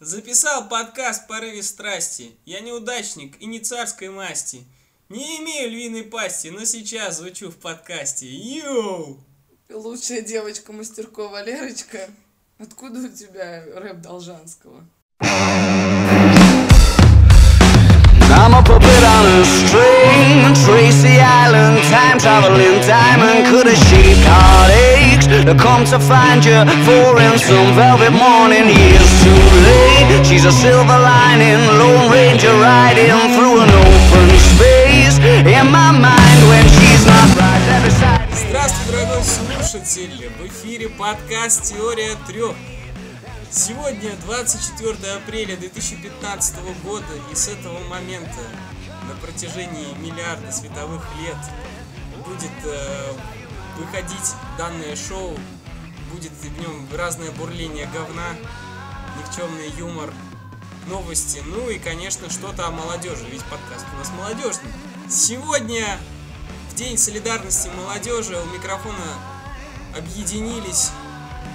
Записал 0.00 0.68
подкаст 0.68 1.26
порыве 1.26 1.60
страсти. 1.64 2.30
Я 2.46 2.60
неудачник 2.60 3.34
и 3.40 3.46
не 3.46 3.58
царской 3.58 4.10
масти. 4.10 4.64
Не 5.08 5.40
имею 5.40 5.72
львиной 5.72 6.04
пасти, 6.04 6.48
но 6.48 6.64
сейчас 6.64 7.16
звучу 7.16 7.50
в 7.50 7.56
подкасте. 7.56 8.28
Йоу! 8.28 9.18
Лучшая 9.68 10.20
девочка 10.20 10.72
Мастеркова 10.72 11.42
Лерочка. 11.42 12.08
Откуда 12.60 13.00
у 13.00 13.08
тебя 13.08 13.64
рэп 13.74 14.00
Должанского? 14.00 14.84
I'm 18.30 18.54
a 18.54 18.62
puppet 18.62 19.02
on 19.02 19.26
a 19.26 19.44
string 19.44 20.54
Tracy 20.64 21.18
Island, 21.18 21.82
time 21.90 22.18
traveling 22.20 22.80
diamond 22.86 23.48
Could 23.48 23.66
have 23.66 23.76
shaped 23.76 24.24
heartaches 24.24 24.97
To 24.97 24.97
come 25.58 25.84
to 25.84 25.98
find 25.98 26.44
you 26.44 26.64
For 26.84 27.20
in 27.20 27.38
some 27.38 27.74
velvet 27.74 28.12
morning 28.12 28.66
Years 28.68 29.10
too 29.22 29.42
late 29.68 30.24
She's 30.24 30.44
a 30.44 30.52
silver 30.52 30.98
lining 30.98 31.60
Lone 31.78 32.10
Ranger 32.10 32.54
riding 32.56 33.12
Through 33.36 33.60
an 33.60 33.70
open 33.70 34.28
space 34.38 35.18
In 35.18 35.70
my 35.70 35.92
mind 35.92 36.40
when 36.48 36.64
she's 36.76 37.04
not 37.04 37.28
right 37.36 37.68
Every 37.76 37.90
side 37.90 38.28
Здравствуй, 38.32 38.92
дорогой 38.92 39.22
слушатель! 39.22 40.30
В 40.38 40.46
эфире 40.46 40.88
подкаст 40.88 41.64
«Теория 41.64 42.14
трех». 42.26 42.54
Сегодня 43.50 44.12
24 44.24 45.12
апреля 45.16 45.56
2015 45.56 46.56
года, 46.84 47.04
и 47.30 47.34
с 47.34 47.48
этого 47.48 47.78
момента 47.88 48.40
на 49.08 49.14
протяжении 49.20 49.92
миллиарда 49.98 50.52
световых 50.52 51.04
лет 51.20 51.36
будет 52.24 52.50
э, 52.64 53.12
выходить 53.78 54.34
данное 54.56 54.96
шоу, 54.96 55.38
будет 56.12 56.32
в 56.32 56.60
нем 56.60 56.88
разное 56.96 57.30
бурление 57.32 57.86
говна, 57.86 58.34
никчемный 59.18 59.70
юмор, 59.78 60.12
новости, 60.86 61.42
ну 61.46 61.70
и, 61.70 61.78
конечно, 61.78 62.30
что-то 62.30 62.66
о 62.66 62.70
молодежи, 62.70 63.24
ведь 63.30 63.44
подкаст 63.44 63.86
у 63.94 63.98
нас 63.98 64.10
молодежный. 64.10 64.70
Сегодня, 65.08 65.98
в 66.70 66.74
День 66.74 66.98
солидарности 66.98 67.68
молодежи, 67.76 68.36
у 68.36 68.44
микрофона 68.54 69.14
объединились 69.96 70.90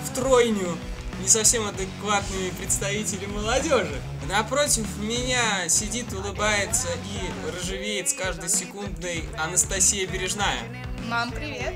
в 0.05 0.15
тройню 0.15 0.77
не 1.21 1.27
совсем 1.27 1.65
адекватными 1.67 2.49
представители 2.49 3.25
молодежи. 3.25 4.01
Напротив 4.27 4.85
меня 4.97 5.69
сидит, 5.69 6.11
улыбается 6.13 6.87
и 6.87 7.51
рожевеет 7.51 8.09
с 8.09 8.13
каждой 8.13 8.49
секундой 8.49 9.25
Анастасия 9.37 10.07
Бережная. 10.07 10.59
Мам, 11.07 11.31
привет. 11.31 11.75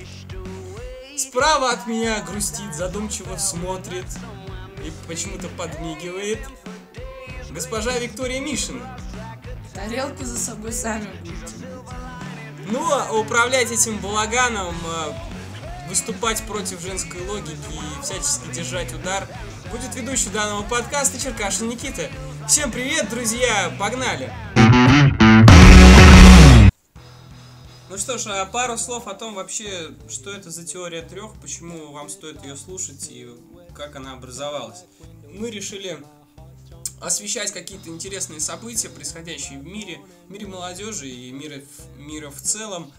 Справа 1.17 1.71
от 1.71 1.87
меня 1.87 2.21
грустит, 2.21 2.75
задумчиво 2.75 3.37
смотрит 3.37 4.05
и 4.85 4.91
почему-то 5.07 5.47
подмигивает 5.49 6.37
госпожа 7.49 7.97
Виктория 7.97 8.39
Мишина. 8.39 8.99
Тарелки 9.73 10.21
за 10.21 10.37
собой 10.37 10.71
сами. 10.71 11.09
Ну, 12.69 12.87
а 12.91 13.11
управлять 13.13 13.71
этим 13.71 13.97
балаганом, 13.97 14.75
э, 14.85 15.89
выступать 15.89 16.43
против 16.43 16.81
женской 16.81 17.25
логики 17.27 17.55
и 17.73 18.03
всячески 18.03 18.51
держать 18.53 18.93
удар 18.93 19.27
будет 19.71 19.95
ведущий 19.95 20.29
данного 20.29 20.61
подкаста 20.61 21.19
Черкашин 21.19 21.67
Никита. 21.67 22.11
Всем 22.47 22.71
привет, 22.71 23.09
друзья! 23.09 23.73
Погнали! 23.79 24.31
Ну 27.97 28.01
что 28.01 28.19
ж, 28.19 28.27
а 28.27 28.45
пару 28.45 28.77
слов 28.77 29.07
о 29.07 29.15
том 29.15 29.33
вообще, 29.33 29.89
что 30.07 30.29
это 30.29 30.51
за 30.51 30.63
теория 30.63 31.01
трех, 31.01 31.33
почему 31.41 31.91
вам 31.93 32.09
стоит 32.09 32.43
ее 32.43 32.55
слушать 32.55 33.07
и 33.09 33.27
как 33.73 33.95
она 33.95 34.13
образовалась. 34.13 34.83
Мы 35.33 35.49
решили 35.49 35.97
освещать 37.01 37.51
какие-то 37.51 37.89
интересные 37.89 38.39
события, 38.39 38.89
происходящие 38.89 39.57
в 39.57 39.65
мире, 39.65 39.99
в 40.27 40.31
мире 40.31 40.45
молодежи 40.45 41.09
и 41.09 41.31
мира, 41.31 41.59
мира 41.97 42.29
в 42.29 42.39
целом. 42.39 42.93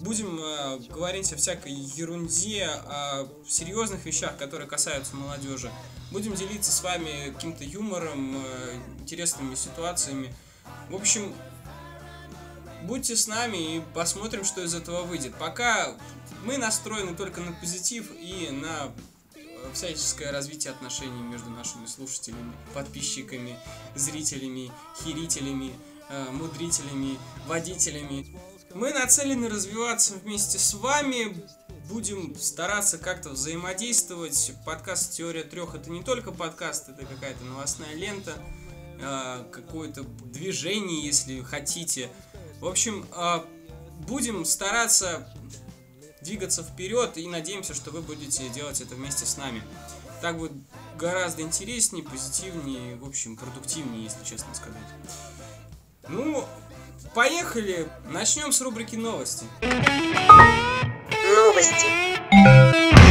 Будем 0.00 0.40
э, 0.40 0.78
говорить 0.92 1.32
о 1.32 1.36
всякой 1.36 1.74
ерунде, 1.74 2.64
о 2.66 3.28
серьезных 3.46 4.04
вещах, 4.06 4.36
которые 4.38 4.66
касаются 4.66 5.14
молодежи. 5.14 5.70
Будем 6.10 6.34
делиться 6.34 6.72
с 6.72 6.82
вами 6.82 7.30
каким-то 7.32 7.62
юмором, 7.62 8.42
э, 8.44 8.80
интересными 8.98 9.54
ситуациями. 9.54 10.34
В 10.90 10.96
общем, 10.96 11.32
будьте 12.82 13.16
с 13.16 13.26
нами 13.26 13.76
и 13.76 13.82
посмотрим, 13.94 14.44
что 14.44 14.62
из 14.62 14.74
этого 14.74 15.02
выйдет. 15.02 15.34
Пока 15.38 15.96
мы 16.44 16.58
настроены 16.58 17.14
только 17.14 17.40
на 17.40 17.52
позитив 17.52 18.10
и 18.18 18.50
на 18.50 18.92
э, 19.34 19.40
всяческое 19.72 20.32
развитие 20.32 20.72
отношений 20.72 21.22
между 21.22 21.50
нашими 21.50 21.86
слушателями, 21.86 22.52
подписчиками, 22.74 23.58
зрителями, 23.94 24.72
херителями, 25.02 25.72
э, 26.08 26.30
мудрителями, 26.30 27.18
водителями. 27.46 28.36
Мы 28.74 28.92
нацелены 28.92 29.48
развиваться 29.48 30.14
вместе 30.14 30.58
с 30.58 30.74
вами, 30.74 31.44
будем 31.88 32.34
стараться 32.36 32.98
как-то 32.98 33.30
взаимодействовать. 33.30 34.52
Подкаст 34.64 35.12
«Теория 35.12 35.44
трех»— 35.44 35.74
это 35.76 35.90
не 35.90 36.02
только 36.02 36.32
подкаст, 36.32 36.88
это 36.88 37.04
какая-то 37.04 37.44
новостная 37.44 37.94
лента, 37.94 38.34
э, 39.00 39.44
какое-то 39.52 40.02
движение, 40.02 41.04
если 41.04 41.40
хотите. 41.42 42.10
В 42.62 42.68
общем, 42.68 43.04
э, 43.12 43.40
будем 44.06 44.44
стараться 44.44 45.28
двигаться 46.20 46.62
вперед 46.62 47.18
и 47.18 47.26
надеемся, 47.26 47.74
что 47.74 47.90
вы 47.90 48.02
будете 48.02 48.48
делать 48.50 48.80
это 48.80 48.94
вместе 48.94 49.26
с 49.26 49.36
нами. 49.36 49.60
Так 50.20 50.38
будет 50.38 50.52
гораздо 50.96 51.42
интереснее, 51.42 52.04
позитивнее, 52.04 52.94
в 52.94 53.04
общем, 53.04 53.36
продуктивнее, 53.36 54.04
если 54.04 54.22
честно 54.22 54.54
сказать. 54.54 54.80
Ну, 56.06 56.44
поехали! 57.16 57.88
Начнем 58.08 58.52
с 58.52 58.60
рубрики 58.60 58.94
новости. 58.94 59.44
Новости. 61.34 63.01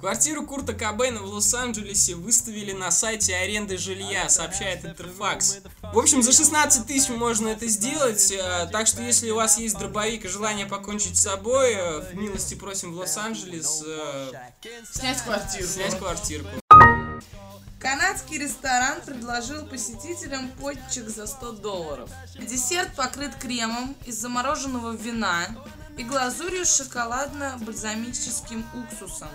Квартиру 0.00 0.44
Курта 0.46 0.74
Кобейна 0.74 1.20
в 1.22 1.26
Лос-Анджелесе 1.26 2.14
выставили 2.14 2.72
на 2.72 2.90
сайте 2.92 3.34
аренды 3.34 3.76
жилья, 3.76 4.28
сообщает 4.28 4.84
Интерфакс. 4.84 5.58
В 5.92 5.98
общем, 5.98 6.22
за 6.22 6.32
16 6.32 6.86
тысяч 6.86 7.08
можно 7.08 7.48
это 7.48 7.66
сделать, 7.66 8.30
э, 8.30 8.68
так 8.70 8.86
что 8.86 9.02
если 9.02 9.30
у 9.30 9.34
вас 9.36 9.58
есть 9.58 9.76
дробовик 9.76 10.24
и 10.24 10.28
желание 10.28 10.66
покончить 10.66 11.16
с 11.18 11.22
собой, 11.22 11.72
э, 11.72 12.00
в 12.12 12.14
милости 12.14 12.54
просим 12.54 12.92
в 12.92 12.96
Лос-Анджелес 12.98 13.82
э, 13.84 14.30
Снять 14.92 15.20
квартиру. 15.22 15.66
снять 15.66 15.98
квартирку. 15.98 16.48
Канадский 17.80 18.38
ресторан 18.38 19.00
предложил 19.02 19.66
посетителям 19.66 20.48
пончик 20.60 21.08
за 21.08 21.26
100 21.26 21.52
долларов. 21.52 22.10
Десерт 22.38 22.94
покрыт 22.94 23.34
кремом 23.36 23.96
из 24.06 24.16
замороженного 24.16 24.92
вина 24.92 25.48
и 25.96 26.04
глазурью 26.04 26.64
с 26.64 26.80
шоколадно-бальзамическим 26.80 28.64
уксусом. 28.74 29.28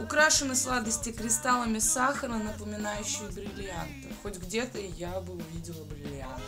Украшены 0.00 0.56
сладости 0.56 1.12
кристаллами 1.12 1.78
сахара, 1.78 2.34
напоминающие 2.34 3.28
бриллианты. 3.30 4.08
Хоть 4.22 4.38
где-то 4.38 4.78
я 4.80 5.20
бы 5.20 5.34
увидела 5.34 5.84
бриллианты. 5.84 6.42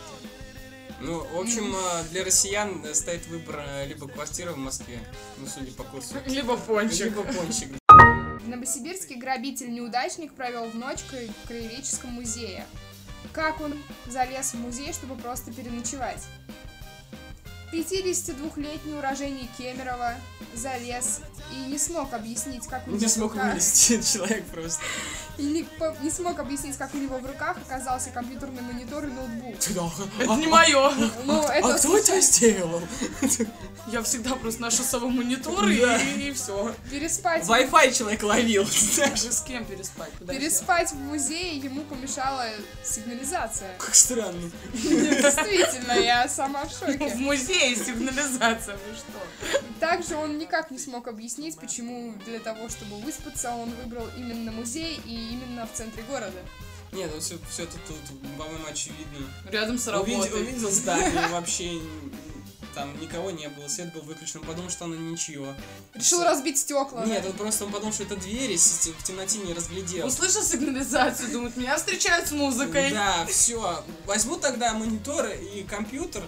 Ну, 0.99 1.23
в 1.23 1.39
общем, 1.39 1.73
э, 1.75 2.03
для 2.09 2.25
россиян 2.25 2.83
э, 2.83 2.93
стоит 2.95 3.27
выбор 3.27 3.59
э, 3.59 3.87
либо 3.87 4.07
квартира 4.07 4.51
в 4.51 4.57
Москве, 4.57 4.99
ну, 5.37 5.45
судя 5.47 5.71
по 5.73 5.83
курсу, 5.83 6.15
Либо 6.25 6.57
пончик. 6.57 7.05
либо 7.05 7.23
пончик. 7.23 7.69
В 7.87 8.47
Новосибирске 8.47 9.15
грабитель-неудачник 9.15 10.33
провел 10.33 10.65
в 10.69 10.75
ночь 10.75 11.01
в 11.01 11.47
краеведческом 11.47 12.11
музее. 12.13 12.65
Как 13.31 13.61
он 13.61 13.75
залез 14.07 14.53
в 14.53 14.55
музей, 14.55 14.91
чтобы 14.91 15.15
просто 15.15 15.53
переночевать? 15.53 16.23
52-летний 17.71 18.93
уроженец 18.93 19.47
Кемерово 19.57 20.15
залез 20.55 21.21
и 21.51 21.71
не 21.71 21.77
смог 21.77 22.13
объяснить, 22.13 22.65
как 22.67 22.85
у 22.87 22.91
него 22.91 22.99
Не 22.99 23.05
в 23.07 23.09
смог 23.11 23.33
руках- 23.33 23.49
вылезти 23.51 24.01
человек 24.13 24.45
просто. 24.45 24.81
и 25.37 25.43
не, 26.01 26.09
смог 26.11 26.39
объяснить, 26.39 26.77
как 26.77 26.93
у 26.93 26.97
него 26.97 27.17
в 27.19 27.25
руках 27.25 27.57
оказался 27.57 28.09
компьютерный 28.09 28.61
монитор 28.61 29.05
и 29.05 29.11
ноутбук. 29.11 29.55
Это 30.19 30.35
не 30.35 30.47
мое. 30.47 30.91
Ну, 31.25 31.43
это 31.43 31.67
А 31.75 31.77
кто 31.77 31.97
это 31.97 32.19
сделал? 32.21 32.81
Я 33.87 34.01
всегда 34.01 34.35
просто 34.35 34.61
ношу 34.61 34.83
с 34.83 34.87
собой 34.87 35.11
монитор 35.11 35.67
и, 35.69 36.31
все. 36.33 36.73
переспать. 36.91 37.43
Wi-Fi 37.45 37.93
человек 37.97 38.23
ловил. 38.23 38.63
Даже 38.97 39.31
с 39.31 39.41
кем 39.41 39.63
переспать? 39.65 40.11
Переспать 40.27 40.91
в 40.91 40.95
музее 40.95 41.57
ему 41.57 41.81
помешала 41.83 42.45
сигнализация. 42.83 43.75
Как 43.77 43.95
странно. 43.95 44.51
Действительно, 44.73 45.93
я 45.93 46.27
сама 46.27 46.65
в 46.65 46.69
В 46.69 46.79
шоке. 46.79 47.15
музее 47.15 47.75
сигнализация, 47.75 48.75
вы 48.75 48.95
что? 48.95 49.59
Также 49.79 50.15
он 50.15 50.37
никак 50.37 50.71
не 50.71 50.79
смог 50.79 51.07
объяснить, 51.07 51.36
почему 51.59 52.13
для 52.25 52.39
того, 52.39 52.69
чтобы 52.69 52.97
выспаться, 52.97 53.51
он 53.53 53.69
выбрал 53.71 54.07
именно 54.17 54.51
музей 54.51 54.99
и 55.05 55.33
именно 55.33 55.65
в 55.67 55.73
центре 55.73 56.03
города. 56.03 56.39
Нет, 56.91 57.11
ну 57.13 57.19
все, 57.19 57.37
все 57.49 57.65
тут, 57.65 57.83
тут, 57.85 58.21
по-моему, 58.37 58.65
очевидно. 58.69 59.27
Рядом 59.51 59.77
с 59.77 59.87
работой. 59.87 60.15
Увидел, 60.15 60.37
увидел 60.37 60.71
здание, 60.71 61.27
вообще 61.31 61.79
там 62.77 63.01
никого 63.01 63.31
не 63.31 63.49
было, 63.49 63.67
свет 63.67 63.91
был 63.91 64.01
выключен, 64.01 64.39
он 64.41 64.45
подумал, 64.45 64.69
что 64.69 64.85
оно 64.85 64.95
ничего. 64.95 65.47
Решил 65.95 66.23
разбить 66.23 66.59
стекла. 66.59 67.03
Нет, 67.05 67.25
он 67.25 67.33
просто 67.33 67.65
он 67.65 67.71
подумал, 67.71 67.91
что 67.91 68.03
это 68.03 68.15
двери, 68.15 68.55
в 68.55 69.03
темноте 69.03 69.39
не 69.39 69.53
разглядел. 69.53 70.05
Услышал 70.05 70.43
сигнализацию, 70.43 71.31
думает, 71.31 71.57
меня 71.57 71.75
встречают 71.75 72.27
с 72.27 72.31
музыкой. 72.31 72.91
Да, 72.91 73.25
все. 73.25 73.83
Возьму 74.05 74.35
тогда 74.35 74.73
мониторы 74.73 75.35
и 75.37 75.63
компьютер, 75.63 76.23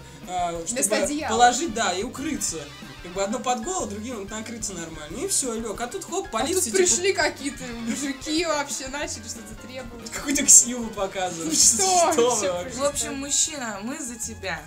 Вместо 0.68 1.06
чтобы 1.06 1.28
положить, 1.28 1.72
да, 1.72 1.92
и 1.92 2.02
укрыться. 2.02 2.58
Как 3.02 3.12
бы 3.12 3.22
одно 3.22 3.38
под 3.38 3.64
голову, 3.64 3.86
другим 3.86 4.26
накрыться 4.28 4.74
нормально. 4.74 5.16
И 5.24 5.28
все, 5.28 5.54
лег. 5.54 5.80
А 5.80 5.86
тут 5.86 6.04
хоп, 6.04 6.26
А 6.26 6.30
полиция 6.30 6.56
тут 6.56 6.64
типа, 6.64 6.76
пришли 6.76 7.12
какие-то 7.12 7.64
мужики 7.64 8.44
вообще, 8.44 8.88
начали 8.88 9.22
что-то 9.26 9.54
требовать. 9.66 10.10
какую-то 10.10 10.44
ксиву 10.44 10.84
показывают. 10.90 11.54
Что? 11.56 12.12
Что 12.12 12.52
вообще? 12.52 12.76
В 12.76 12.84
общем, 12.84 13.14
мужчина, 13.14 13.80
мы 13.82 13.98
за 13.98 14.16
тебя. 14.16 14.60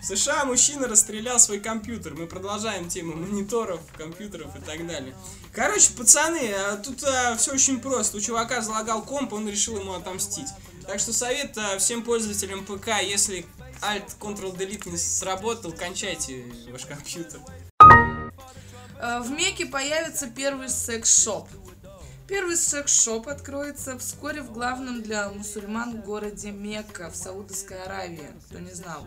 В 0.00 0.04
США 0.04 0.44
мужчина 0.44 0.88
расстрелял 0.88 1.38
свой 1.40 1.58
компьютер. 1.60 2.14
Мы 2.14 2.26
продолжаем 2.26 2.88
тему 2.88 3.16
мониторов, 3.16 3.80
компьютеров 3.96 4.54
и 4.56 4.60
так 4.60 4.86
далее. 4.86 5.14
Короче, 5.52 5.92
пацаны, 5.92 6.52
а, 6.54 6.76
тут 6.76 7.00
все 7.38 7.52
очень 7.52 7.80
просто. 7.80 8.16
У 8.16 8.20
чувака 8.20 8.62
залагал 8.62 9.02
комп, 9.02 9.32
он 9.32 9.48
решил 9.48 9.78
ему 9.78 9.92
отомстить. 9.94 10.48
Так 10.86 11.00
что 11.00 11.12
совет 11.12 11.58
а, 11.58 11.78
всем 11.78 12.02
пользователям 12.02 12.64
ПК, 12.64 13.02
если 13.02 13.44
Alt 13.80 14.18
Ctrl 14.18 14.56
Delete 14.56 14.90
не 14.90 14.96
сработал, 14.96 15.72
кончайте 15.72 16.44
ваш 16.70 16.86
компьютер. 16.86 17.40
Э, 19.00 19.20
В 19.20 19.30
Мекке 19.30 19.66
появится 19.66 20.28
первый 20.28 20.68
секс-шоп. 20.68 21.48
Первый 22.26 22.56
секс-шоп 22.56 23.28
откроется 23.28 23.98
вскоре 23.98 24.42
в 24.42 24.52
главном 24.52 25.02
для 25.02 25.30
мусульман 25.30 26.02
городе 26.02 26.50
Мекка 26.50 27.08
в 27.08 27.16
Саудовской 27.16 27.82
Аравии, 27.82 28.30
кто 28.46 28.58
не 28.58 28.72
знал. 28.72 29.06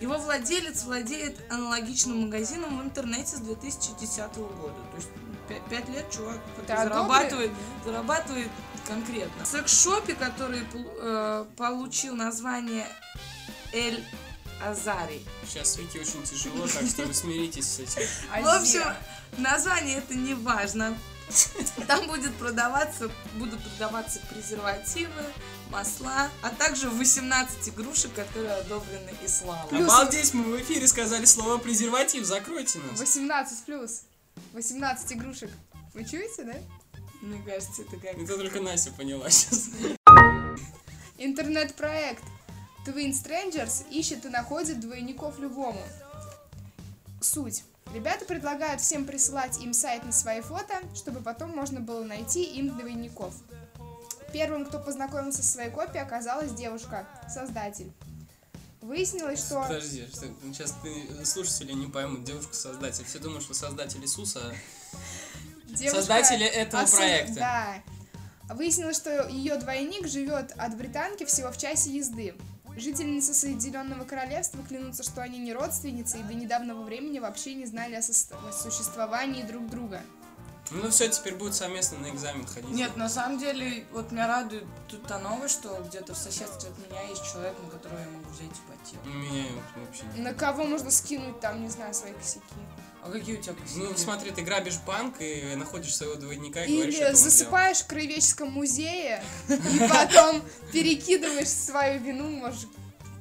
Его 0.00 0.16
владелец 0.16 0.84
владеет 0.84 1.36
аналогичным 1.50 2.22
магазином 2.22 2.80
в 2.80 2.84
интернете 2.84 3.36
с 3.36 3.40
2010 3.40 4.36
года. 4.36 4.74
То 4.90 4.96
есть 4.96 5.08
5, 5.68 5.88
лет 5.90 6.10
чувак 6.10 6.38
Да, 6.66 6.84
зарабатывает, 6.84 7.50
зарабатывает 7.84 8.48
конкретно. 8.86 9.44
В 9.44 9.48
секс-шопе, 9.48 10.14
который 10.14 10.62
э, 10.72 11.44
получил 11.56 12.14
название 12.14 12.86
Эль 13.72 14.04
Азари. 14.64 15.22
Сейчас 15.46 15.76
Вики 15.76 15.98
очень 15.98 16.22
тяжело, 16.24 16.66
так 16.66 16.86
что 16.86 17.04
вы 17.06 17.14
смиритесь 17.14 17.66
с 17.68 17.78
этим. 17.80 18.02
В 18.42 18.48
общем, 18.48 18.82
название 19.38 19.98
это 19.98 20.14
не 20.14 20.34
важно. 20.34 20.96
Там 21.88 22.06
будет 22.06 22.32
продаваться, 22.36 23.10
будут 23.34 23.60
продаваться 23.60 24.20
презервативы, 24.30 25.24
масла, 25.70 26.30
а 26.40 26.50
также 26.50 26.88
18 26.88 27.68
игрушек, 27.70 28.14
которые 28.14 28.52
одобрены 28.54 29.10
исламом. 29.24 29.68
Плюс- 29.68 29.82
Обалдеть, 29.92 30.32
мы 30.34 30.44
в 30.44 30.62
эфире 30.62 30.86
сказали 30.86 31.24
слово 31.24 31.58
презерватив, 31.58 32.24
закройте 32.24 32.78
нас. 32.78 33.00
18 33.00 33.64
плюс. 33.64 34.02
18 34.52 35.12
игрушек. 35.14 35.50
Вы 35.94 36.04
чуете, 36.04 36.44
да? 36.44 36.54
Мне 37.22 37.42
кажется, 37.42 37.82
это 37.82 37.96
как... 37.96 38.14
Это 38.16 38.36
только 38.36 38.60
Настя 38.60 38.92
поняла 38.92 39.28
сейчас. 39.30 39.70
Интернет-проект 41.18 42.22
Twin 42.86 43.10
Strangers 43.10 43.88
ищет 43.90 44.24
и 44.24 44.28
находит 44.28 44.80
двойников 44.80 45.38
любому. 45.38 45.82
Суть. 47.20 47.64
Ребята 47.92 48.24
предлагают 48.24 48.80
всем 48.80 49.04
присылать 49.04 49.58
им 49.60 49.72
сайт 49.72 50.04
на 50.04 50.12
свои 50.12 50.40
фото, 50.40 50.74
чтобы 50.94 51.20
потом 51.20 51.50
можно 51.50 51.80
было 51.80 52.04
найти 52.04 52.44
им 52.44 52.76
двойников. 52.76 53.34
Первым, 54.32 54.66
кто 54.66 54.78
познакомился 54.78 55.42
со 55.42 55.52
своей 55.52 55.70
копией, 55.70 56.02
оказалась 56.02 56.52
девушка, 56.52 57.06
создатель. 57.32 57.90
Выяснилось, 58.82 59.40
что... 59.40 59.62
Подожди, 59.62 60.06
что, 60.12 60.26
сейчас 60.52 60.74
ты, 60.82 61.24
слушатели 61.24 61.72
не 61.72 61.86
поймут, 61.86 62.24
девушка-создатель. 62.24 63.04
Все 63.04 63.18
думают, 63.18 63.42
что 63.42 63.54
создатель 63.54 64.00
Иисуса, 64.00 64.54
девушка 65.66 65.96
Создатели 65.96 66.46
этого 66.46 66.82
осоз- 66.82 66.96
проекта. 66.98 67.34
Да. 67.34 67.82
Выяснилось, 68.54 68.96
что 68.96 69.26
ее 69.28 69.56
двойник 69.56 70.06
живет 70.06 70.52
от 70.56 70.76
британки 70.76 71.24
всего 71.24 71.50
в 71.50 71.58
часе 71.58 71.90
езды. 71.96 72.34
Жительницы 72.76 73.32
Соединенного 73.32 74.04
Королевства 74.04 74.62
клянутся, 74.62 75.02
что 75.02 75.22
они 75.22 75.38
не 75.38 75.52
родственницы 75.54 76.18
и 76.20 76.22
до 76.22 76.34
недавнего 76.34 76.82
времени 76.82 77.18
вообще 77.18 77.54
не 77.54 77.64
знали 77.66 77.94
о 77.94 78.00
сос- 78.00 78.34
о 78.48 78.52
существовании 78.52 79.42
друг 79.42 79.66
друга. 79.70 80.02
ну 80.70 80.90
все, 80.90 81.08
теперь 81.08 81.36
будут 81.36 81.54
совместно 81.54 81.98
на 81.98 82.10
экзамен 82.10 82.44
ходить. 82.46 82.68
Нет, 82.70 82.96
на 82.96 83.08
самом 83.08 83.38
деле, 83.38 83.86
вот 83.92 84.10
меня 84.12 84.26
радует 84.26 84.64
тут 84.88 85.06
та 85.06 85.18
новость, 85.18 85.54
что 85.54 85.82
где-то 85.88 86.12
в 86.12 86.18
соседстве 86.18 86.68
от 86.70 86.78
меня 86.90 87.02
есть 87.08 87.24
человек, 87.24 87.54
на 87.62 87.70
которого 87.70 87.98
я 87.98 88.08
могу 88.08 88.28
взять 88.30 88.50
ипотеку. 88.50 89.06
У 89.06 89.08
меня 89.10 89.44
вообще 89.76 90.02
не- 90.14 90.22
На 90.22 90.34
кого 90.34 90.64
можно 90.64 90.90
скинуть 90.90 91.40
там, 91.40 91.62
не 91.62 91.68
знаю, 91.70 91.94
свои 91.94 92.12
косяки. 92.12 92.42
А 93.06 93.10
какие 93.10 93.36
у 93.36 93.40
тебя 93.40 93.54
косяки? 93.54 93.78
Ну, 93.80 93.92
смотри, 93.96 94.30
ты 94.32 94.42
грабишь 94.42 94.78
банк 94.84 95.16
и 95.20 95.54
находишь 95.54 95.94
своего 95.94 96.16
двойника 96.16 96.64
и 96.64 96.74
говоришь, 96.74 96.94
Или 96.94 96.96
что 96.96 97.04
это 97.04 97.16
он 97.16 97.22
засыпаешь 97.22 97.78
в 97.78 97.86
краеведческом 97.86 98.50
музее 98.50 99.22
и 99.48 99.88
потом 99.88 100.42
перекидываешь 100.72 101.48
свою 101.48 102.00
вину, 102.00 102.28
может, 102.28 102.68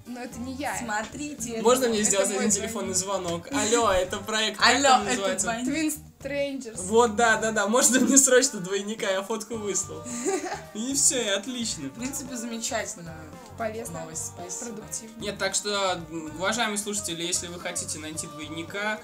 но 0.08 0.22
это 0.22 0.40
не 0.40 0.54
я. 0.54 0.76
Смотрите. 0.78 1.62
Можно 1.62 1.90
мне 1.90 2.02
сделать 2.04 2.32
один 2.32 2.50
телефонный 2.50 2.94
звонок? 2.94 3.48
Алло, 3.52 3.92
это 3.92 4.18
проект, 4.18 4.60
Алло, 4.62 5.04
это 5.04 5.04
называется? 5.04 5.48
Twin 5.66 5.94
Strangers. 6.26 6.76
Вот, 6.84 7.16
да, 7.16 7.38
да, 7.38 7.52
да, 7.52 7.68
можно 7.68 8.00
мне 8.00 8.18
срочно 8.18 8.60
двойника, 8.60 9.10
я 9.10 9.22
фотку 9.22 9.56
выслал. 9.58 10.04
И 10.74 10.94
все, 10.94 11.24
и 11.24 11.28
отлично. 11.30 11.90
В 11.90 11.92
принципе, 11.94 12.36
замечательная 12.36 13.16
Полезно. 13.58 14.02
новость. 14.02 14.28
Спасибо. 14.28 14.76
Продуктивно. 14.76 15.22
Нет, 15.22 15.38
так 15.38 15.56
что, 15.56 16.02
уважаемые 16.38 16.78
слушатели, 16.78 17.24
если 17.24 17.48
вы 17.48 17.60
хотите 17.60 17.98
найти 18.00 18.28
двойника, 18.28 19.00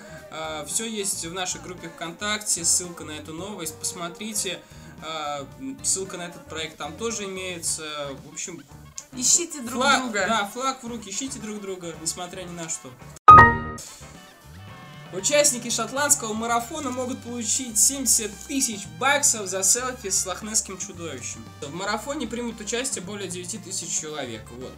все 0.68 0.86
есть 0.90 1.26
в 1.26 1.34
нашей 1.34 1.62
группе 1.62 1.88
ВКонтакте, 1.90 2.66
ссылка 2.66 3.06
на 3.06 3.12
эту 3.12 3.34
новость, 3.34 3.76
посмотрите. 3.80 4.60
а, 5.04 5.48
ссылка 5.84 6.18
на 6.18 6.24
этот 6.24 6.46
проект 6.48 6.78
там 6.78 6.94
тоже 6.98 7.24
имеется. 7.26 7.84
В 8.26 8.34
общем, 8.34 8.62
Ищите 9.14 9.60
друг 9.62 9.82
флаг, 9.82 10.04
друга. 10.04 10.26
да, 10.28 10.46
флаг 10.54 10.84
в 10.84 10.88
руки, 10.88 11.10
ищите 11.10 11.40
друг 11.40 11.60
друга, 11.62 11.94
несмотря 12.02 12.44
ни 12.44 12.52
на 12.52 12.68
что. 12.70 12.90
Участники 15.13 15.69
шотландского 15.69 16.34
марафона 16.34 16.90
могут 16.90 17.22
получить 17.22 17.78
70 17.78 18.31
тысяч 18.48 18.88
баксов 18.98 19.48
за 19.48 19.62
селфи 19.62 20.10
с 20.10 20.25
лохнесским 20.25 20.78
чудовищем. 20.78 21.44
В 21.62 21.74
марафоне 21.74 22.28
примут 22.28 22.62
участие 22.62 23.04
более 23.04 23.28
9 23.28 23.62
тысяч 23.63 24.00
человек. 24.00 24.44
Вот. 24.52 24.74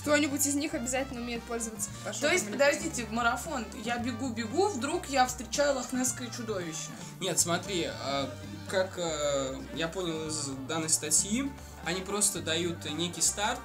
Кто-нибудь 0.00 0.46
из 0.46 0.54
них 0.54 0.72
обязательно 0.72 1.20
умеет 1.20 1.42
пользоваться 1.42 1.90
фотошопом. 1.90 2.28
То 2.28 2.32
есть, 2.32 2.50
подождите, 2.50 3.04
в 3.04 3.12
марафон, 3.12 3.66
я 3.84 3.98
бегу-бегу, 3.98 4.68
вдруг 4.68 5.06
я 5.10 5.26
встречаю 5.26 5.74
лохнесское 5.74 6.30
чудовище. 6.30 6.90
Нет, 7.20 7.38
смотри, 7.38 7.88
а, 7.90 8.30
как 8.70 8.98
э, 8.98 9.56
я 9.74 9.88
понял 9.88 10.28
из 10.28 10.46
данной 10.68 10.90
статьи, 10.90 11.50
они 11.84 12.00
просто 12.00 12.40
дают 12.40 12.84
некий 12.92 13.20
старт, 13.20 13.60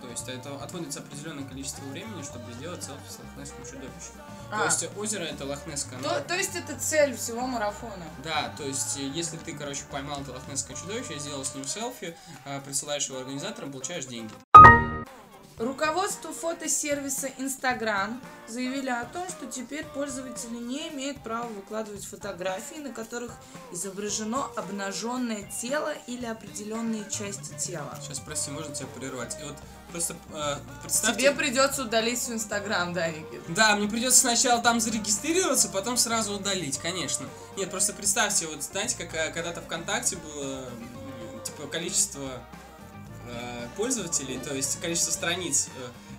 то 0.00 0.08
есть 0.08 0.28
это 0.28 0.54
отводится 0.62 1.00
определенное 1.00 1.44
количество 1.44 1.82
времени, 1.84 2.22
чтобы 2.22 2.52
сделать 2.52 2.82
селфи 2.82 3.08
с 3.08 3.18
лохнесским 3.18 3.64
чудовищем. 3.64 4.14
То 4.50 4.62
А. 4.62 4.64
есть 4.64 4.86
озеро 4.96 5.22
это 5.24 5.44
лохнесское, 5.44 5.98
оно- 5.98 6.08
То, 6.08 6.20
то 6.22 6.34
есть 6.34 6.56
это 6.56 6.78
цель 6.78 7.16
всего 7.16 7.46
марафона. 7.46 8.04
Да, 8.24 8.52
то 8.56 8.64
есть 8.64 8.96
э, 8.98 9.02
если 9.02 9.36
ты, 9.36 9.52
короче, 9.54 9.82
поймал 9.90 10.20
это 10.22 10.32
лохнесское 10.32 10.76
чудовище, 10.76 11.18
сделал 11.18 11.44
с 11.44 11.54
ним 11.54 11.64
селфи, 11.64 12.16
а, 12.44 12.60
присылаешь 12.60 13.06
его 13.08 13.18
организаторам, 13.18 13.70
получаешь 13.72 14.06
деньги. 14.06 14.32
Руководство 15.58 16.32
фотосервиса 16.32 17.26
Instagram 17.36 18.18
заявили 18.48 18.88
о 18.88 19.04
том, 19.04 19.28
что 19.28 19.44
теперь 19.46 19.84
пользователи 19.84 20.54
не 20.56 20.88
имеют 20.88 21.22
права 21.22 21.48
выкладывать 21.48 22.02
фотографии, 22.06 22.78
на 22.78 22.94
которых 22.94 23.32
изображено 23.70 24.46
обнаженное 24.56 25.42
тело 25.60 25.92
или 26.06 26.24
определенные 26.24 27.04
части 27.10 27.52
тела. 27.58 27.94
Сейчас, 28.00 28.20
прости, 28.20 28.50
можно 28.50 28.74
тебя 28.74 28.86
прервать? 28.98 29.36
И 29.38 29.44
вот 29.44 29.56
просто 29.90 30.16
э, 30.32 30.56
представьте... 30.82 31.20
Тебе 31.20 31.32
придется 31.32 31.82
удалить 31.82 32.20
свой 32.20 32.36
Инстаграм, 32.36 32.92
да, 32.92 33.08
Никит? 33.08 33.42
Да, 33.48 33.76
мне 33.76 33.88
придется 33.88 34.20
сначала 34.20 34.62
там 34.62 34.80
зарегистрироваться, 34.80 35.68
потом 35.68 35.96
сразу 35.96 36.34
удалить, 36.34 36.78
конечно. 36.78 37.26
Нет, 37.56 37.70
просто 37.70 37.92
представьте, 37.92 38.46
вот 38.46 38.62
знаете, 38.62 38.96
как 38.96 39.14
э, 39.14 39.30
когда-то 39.32 39.60
ВКонтакте 39.60 40.16
было 40.16 40.64
типа 41.44 41.66
количество 41.66 42.42
э, 43.26 43.68
пользователей, 43.76 44.38
то 44.38 44.54
есть 44.54 44.80
количество 44.80 45.12
страниц, 45.12 45.68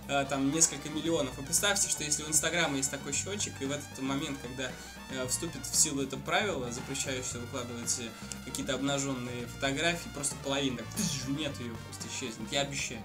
э, 0.08 0.22
э, 0.22 0.26
там 0.28 0.50
несколько 0.52 0.88
миллионов. 0.88 1.38
И 1.38 1.42
представьте, 1.42 1.88
что 1.88 2.04
если 2.04 2.22
у 2.24 2.28
Инстаграма 2.28 2.76
есть 2.76 2.90
такой 2.90 3.12
счетчик, 3.12 3.52
и 3.60 3.66
в 3.66 3.72
этот 3.72 3.98
момент, 4.00 4.38
когда 4.42 4.70
э, 5.10 5.26
вступит 5.28 5.66
в 5.66 5.74
силу 5.74 6.02
это 6.02 6.16
правило, 6.16 6.70
запрещающее 6.70 7.40
выкладывать 7.40 8.00
э, 8.00 8.08
какие-то 8.44 8.74
обнаженные 8.74 9.46
фотографии, 9.46 10.08
просто 10.14 10.34
половина 10.42 10.78
так, 10.78 11.28
нет 11.28 11.58
ее, 11.60 11.74
просто 11.86 12.08
исчезнет, 12.08 12.50
я 12.50 12.62
обещаю. 12.62 13.02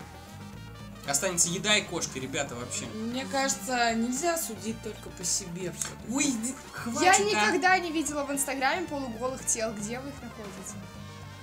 Останется 1.08 1.50
еда 1.50 1.76
и 1.78 1.82
кошка, 1.84 2.20
ребята, 2.20 2.56
вообще. 2.56 2.86
Мне 2.88 3.26
кажется, 3.26 3.94
нельзя 3.94 4.38
судить 4.38 4.82
только 4.84 5.10
по 5.10 5.24
себе. 5.24 5.74
Ой, 6.12 6.34
хватит, 6.72 7.02
Я 7.02 7.12
а. 7.12 7.20
никогда 7.20 7.80
не 7.80 7.92
видела 7.92 8.26
в 8.26 8.32
Инстаграме 8.32 8.86
полуголых 8.88 9.46
тел. 9.46 9.74
Где 9.74 10.00
вы 10.00 10.10
их 10.10 10.16
находите? 10.22 10.76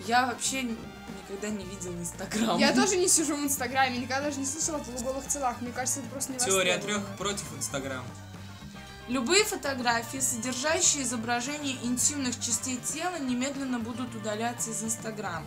Я 0.07 0.27
вообще 0.27 0.63
никогда 0.63 1.49
не 1.49 1.65
видела 1.65 1.95
Инстаграм. 1.95 2.59
Я 2.59 2.73
тоже 2.75 2.97
не 2.97 3.09
сижу 3.09 3.37
в 3.37 3.43
Инстаграме, 3.43 3.99
никогда 3.99 4.23
даже 4.23 4.39
не 4.39 4.47
слышала 4.47 4.79
о 4.79 4.81
полуголых 4.81 5.27
телах. 5.29 5.61
Мне 5.63 5.73
кажется, 5.73 6.01
это 6.01 6.09
просто 6.11 6.33
не 6.33 6.39
Теория 6.39 6.79
трех 6.79 7.03
против 7.17 7.45
Инстаграма. 7.57 8.05
Любые 9.09 9.45
фотографии, 9.45 10.19
содержащие 10.19 11.03
изображение 11.03 11.77
интимных 11.83 12.41
частей 12.41 12.79
тела, 12.79 13.19
немедленно 13.19 13.79
будут 13.79 14.15
удаляться 14.15 14.71
из 14.71 14.83
Инстаграм. 14.83 15.45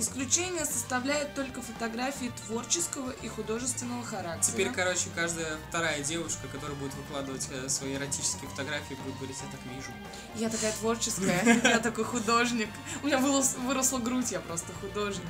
Исключение 0.00 0.64
составляет 0.64 1.34
только 1.34 1.60
фотографии 1.60 2.32
творческого 2.46 3.10
и 3.10 3.28
художественного 3.28 4.02
характера. 4.02 4.52
Теперь, 4.52 4.70
короче, 4.72 5.10
каждая 5.14 5.58
вторая 5.68 6.02
девушка, 6.02 6.48
которая 6.50 6.74
будет 6.76 6.94
выкладывать 6.94 7.46
э, 7.50 7.68
свои 7.68 7.94
эротические 7.96 8.48
фотографии, 8.48 8.94
будет 8.94 9.16
говорить, 9.16 9.36
я 9.44 9.50
так 9.50 9.60
вижу. 9.74 9.90
Я 10.36 10.48
такая 10.48 10.72
творческая, 10.72 11.42
я 11.64 11.80
такой 11.80 12.04
художник. 12.04 12.70
У 13.02 13.06
меня 13.08 13.18
вырос- 13.18 13.58
выросла 13.58 13.98
грудь, 13.98 14.32
я 14.32 14.40
просто 14.40 14.72
художник. 14.80 15.26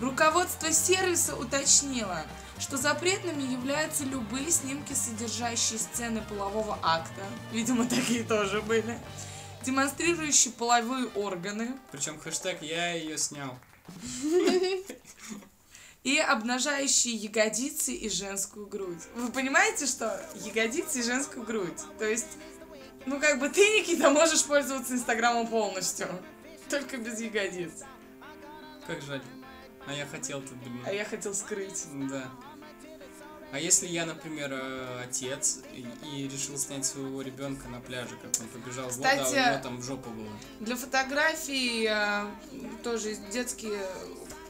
Руководство 0.00 0.72
сервиса 0.72 1.36
уточнило, 1.36 2.24
что 2.58 2.78
запретными 2.78 3.42
являются 3.42 4.04
любые 4.04 4.50
снимки, 4.50 4.94
содержащие 4.94 5.78
сцены 5.78 6.22
полового 6.22 6.78
акта, 6.82 7.22
видимо, 7.52 7.86
такие 7.86 8.24
тоже 8.24 8.62
были, 8.62 8.98
демонстрирующие 9.66 10.54
половые 10.54 11.08
органы 11.08 11.76
Причем 11.92 12.18
хэштег 12.18 12.62
«я 12.62 12.92
ее 12.94 13.18
снял». 13.18 13.54
и 16.04 16.18
обнажающие 16.18 17.14
ягодицы 17.14 17.92
и 17.92 18.08
женскую 18.08 18.66
грудь. 18.66 19.02
Вы 19.14 19.30
понимаете, 19.30 19.86
что 19.86 20.20
ягодицы 20.44 21.00
и 21.00 21.02
женскую 21.02 21.44
грудь? 21.44 21.80
То 21.98 22.04
есть, 22.04 22.38
ну 23.06 23.20
как 23.20 23.38
бы 23.38 23.48
ты, 23.48 23.60
Никита, 23.60 24.10
можешь 24.10 24.44
пользоваться 24.44 24.94
Инстаграмом 24.94 25.46
полностью, 25.46 26.08
только 26.68 26.96
без 26.96 27.20
ягодиц. 27.20 27.72
Как 28.86 29.00
жаль. 29.02 29.22
А 29.86 29.92
я 29.92 30.06
хотел-то, 30.06 30.54
блин. 30.54 30.80
А 30.86 30.92
я 30.92 31.04
хотел 31.04 31.34
скрыть. 31.34 31.86
Да. 32.08 32.28
А 33.52 33.58
если 33.58 33.86
я, 33.86 34.06
например, 34.06 34.50
э, 34.50 35.02
отец 35.04 35.58
и, 35.74 35.86
и 36.10 36.26
решил 36.26 36.56
снять 36.56 36.86
своего 36.86 37.20
ребенка 37.20 37.68
на 37.68 37.80
пляже, 37.80 38.16
как 38.22 38.30
он 38.40 38.48
побежал 38.48 38.88
в 38.88 38.96
воду, 38.96 39.08
а 39.10 39.28
у 39.28 39.34
него 39.34 39.62
там 39.62 39.82
жопа 39.82 40.08
была. 40.08 40.30
Для 40.60 40.74
фотографий 40.74 41.86
э, 41.86 42.26
тоже 42.82 43.14
детские 43.30 43.78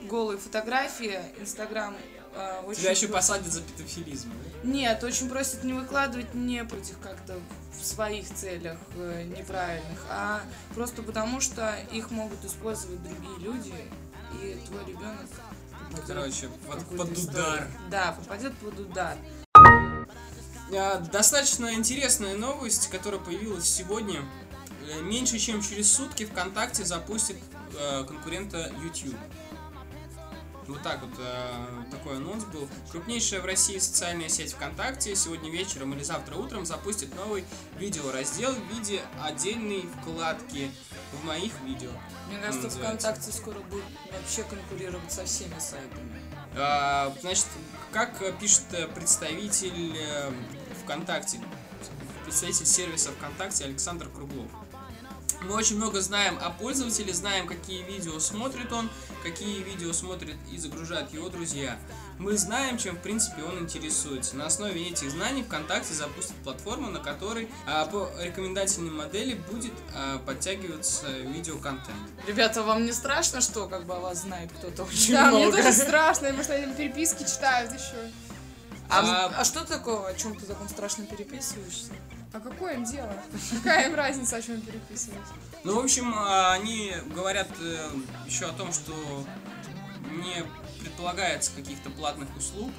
голые 0.03 0.39
фотографии 0.39 1.19
Инстаграм 1.41 1.97
э, 2.35 2.61
очень 2.65 2.81
Тебя 2.83 2.93
еще 2.93 3.09
просит- 3.09 3.13
посадят 3.13 3.53
за 3.53 3.63
педофилизм. 3.63 4.31
да? 4.63 4.69
Нет, 4.69 5.03
очень 5.03 5.29
просят 5.29 5.65
не 5.65 5.73
выкладывать 5.73 6.33
не 6.35 6.65
против 6.65 6.97
как-то 7.01 7.41
в 7.81 7.85
своих 7.85 8.33
целях 8.33 8.79
э, 8.95 9.25
неправильных, 9.37 10.07
а 10.11 10.43
просто 10.75 11.03
потому 11.03 11.41
что 11.41 11.75
их 11.91 12.13
могут 12.13 12.45
использовать 12.45 13.03
другие 13.03 13.39
люди, 13.41 13.75
и 14.41 14.59
твой 14.67 14.85
ребенок 14.87 15.27
Короче, 16.07 16.49
в 16.49 16.53
под, 16.67 16.85
под 16.97 17.19
удар. 17.19 17.69
Да, 17.91 18.17
попадет 18.19 18.55
под 18.59 18.79
удар. 18.79 19.17
Достаточно 21.13 21.75
интересная 21.75 22.37
новость, 22.37 22.89
которая 22.89 23.21
появилась 23.21 23.67
сегодня. 23.67 24.21
Э, 24.89 25.03
Меньше 25.03 25.39
чем 25.39 25.61
через 25.63 25.93
сутки 25.93 26.25
ВКонтакте 26.25 26.85
запустит 26.85 27.37
э, 27.79 28.05
конкурента 28.05 28.73
YouTube. 28.83 29.15
Вот 30.73 30.83
так 30.83 31.03
вот 31.03 31.11
э, 31.19 31.67
такой 31.91 32.17
анонс 32.17 32.45
был. 32.45 32.67
Крупнейшая 32.91 33.43
в 33.43 33.45
России 33.45 33.77
социальная 33.79 34.31
сеть 34.31 34.55
ВКонтакте 34.55 35.15
сегодня 35.15 35.51
вечером 35.51 35.93
или 35.93 36.03
завтра 36.03 36.37
утром 36.37 36.65
запустит 36.65 37.15
новый 37.15 37.45
видеораздел 37.77 38.55
в 38.55 38.75
виде 38.75 39.03
отдельной 39.23 39.85
вкладки 40.01 40.71
в 41.13 41.27
моих 41.27 41.53
видео. 41.61 41.91
Мне 42.29 42.39
кажется, 42.39 42.69
называется. 42.69 43.09
ВКонтакте 43.09 43.33
скоро 43.33 43.59
будет 43.59 43.85
вообще 44.11 44.45
конкурировать 44.45 45.13
со 45.13 45.27
всеми 45.27 45.59
сайтами. 45.59 46.23
А, 46.57 47.15
Значит, 47.21 47.47
как 47.93 48.39
пишет 48.39 48.65
представитель 48.95 49.95
э, 49.95 50.33
ВКонтакте, 50.85 51.39
представитель 52.25 52.65
сервиса 52.67 53.11
ВКонтакте 53.13 53.65
Александр 53.65 54.09
Круглов. 54.09 54.51
Мы 55.45 55.55
очень 55.55 55.77
много 55.77 56.01
знаем 56.01 56.39
о 56.41 56.51
пользователе, 56.51 57.13
знаем, 57.13 57.47
какие 57.47 57.83
видео 57.83 58.19
смотрит 58.21 58.73
он, 58.73 58.89
какие 59.23 59.63
видео 59.63 59.93
смотрят 59.93 60.37
и 60.53 60.57
загружают 60.59 61.13
его 61.13 61.29
друзья. 61.29 61.77
Мы 62.19 62.37
знаем, 62.37 62.79
чем, 62.79 62.97
в 62.97 63.01
принципе, 63.01 63.43
он 63.43 63.59
интересуется. 63.59 64.37
На 64.37 64.47
основе 64.47 64.89
этих 64.89 65.11
знаний 65.11 65.43
ВКонтакте 65.43 65.95
запустит 65.95 66.37
платформу, 66.45 66.91
на 66.91 67.01
которой 67.01 67.49
а, 67.67 67.87
по 67.87 68.09
рекомендательной 68.21 68.91
модели 68.93 69.35
будет 69.51 69.73
а, 69.95 70.19
подтягиваться 70.19 71.09
видеоконтент. 71.09 71.99
Ребята, 72.27 72.63
вам 72.63 72.85
не 72.87 72.93
страшно, 72.93 73.41
что 73.41 73.67
как 73.67 73.85
бы 73.87 73.95
о 73.95 74.01
вас 74.01 74.23
знает 74.23 74.51
кто-то 74.59 74.85
очень 74.89 75.13
Да, 75.15 75.27
много? 75.31 75.37
мне 75.47 75.51
тоже 75.53 75.73
страшно, 75.73 76.27
потому 76.29 76.45
что 76.45 76.55
они 76.55 76.73
переписки 76.75 77.25
читают 77.25 77.73
еще. 77.73 78.11
А, 78.89 79.01
А- 79.01 79.41
а 79.41 79.45
что 79.45 79.65
такого? 79.65 80.07
О 80.09 80.15
чем 80.15 80.37
ты 80.37 80.47
таком 80.47 80.69
страшно 80.69 81.05
переписываешься? 81.07 81.93
А 82.33 82.41
какое 82.41 82.75
им 82.75 82.85
дело? 82.85 83.13
Какая 83.53 83.89
им 83.89 83.95
разница, 83.95 84.37
о 84.37 84.43
чем 84.43 84.61
переписывать? 84.61 85.21
Ну, 85.65 85.81
в 85.81 85.85
общем, 85.85 86.13
а, 86.15 86.55
они 86.55 86.93
говорят 87.15 87.49
э, 87.61 87.91
еще 88.27 88.47
о 88.47 88.53
том, 88.53 88.73
что 88.73 88.93
не 90.11 90.45
предполагается 90.81 91.53
каких-то 91.55 91.91
платных 91.91 92.35
услуг. 92.37 92.71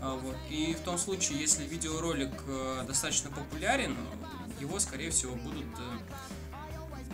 А, 0.00 0.14
вот. 0.16 0.36
И 0.50 0.74
в 0.74 0.80
том 0.80 0.98
случае, 0.98 1.40
если 1.40 1.64
видеоролик 1.64 2.32
э, 2.46 2.84
достаточно 2.86 3.30
популярен, 3.30 3.96
его, 4.60 4.78
скорее 4.78 5.10
всего, 5.10 5.34
будут 5.36 5.64
э, 5.64 6.23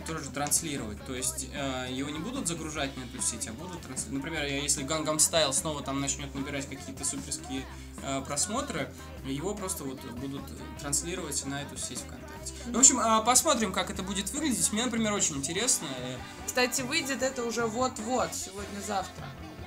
тоже 0.05 0.29
транслировать. 0.29 1.03
То 1.05 1.13
есть 1.13 1.47
э, 1.53 1.87
его 1.91 2.09
не 2.09 2.19
будут 2.19 2.47
загружать 2.47 2.95
на 2.97 3.03
эту 3.03 3.21
сеть, 3.21 3.47
а 3.47 3.53
будут 3.53 3.81
транслировать. 3.81 4.23
Например, 4.23 4.43
если 4.45 4.85
Gangnam 4.85 5.17
Style 5.17 5.53
снова 5.53 5.81
там 5.81 6.01
начнет 6.01 6.33
набирать 6.35 6.67
какие-то 6.67 7.05
суперские 7.05 7.65
э, 8.03 8.21
просмотры, 8.25 8.91
его 9.25 9.53
просто 9.55 9.83
вот 9.83 10.01
будут 10.13 10.43
транслировать 10.79 11.45
на 11.45 11.61
эту 11.61 11.77
сеть 11.77 11.99
ВКонтакте. 11.99 12.53
Ну, 12.67 12.77
в 12.77 12.79
общем, 12.79 12.99
а, 12.99 13.21
посмотрим, 13.21 13.71
как 13.71 13.89
это 13.89 14.03
будет 14.03 14.31
выглядеть. 14.31 14.71
Мне, 14.71 14.85
например, 14.85 15.13
очень 15.13 15.37
интересно. 15.37 15.87
Э, 15.99 16.17
Кстати, 16.45 16.81
выйдет 16.81 17.21
это 17.21 17.43
уже 17.43 17.65
вот-вот, 17.65 18.33
сегодня-завтра. 18.33 19.25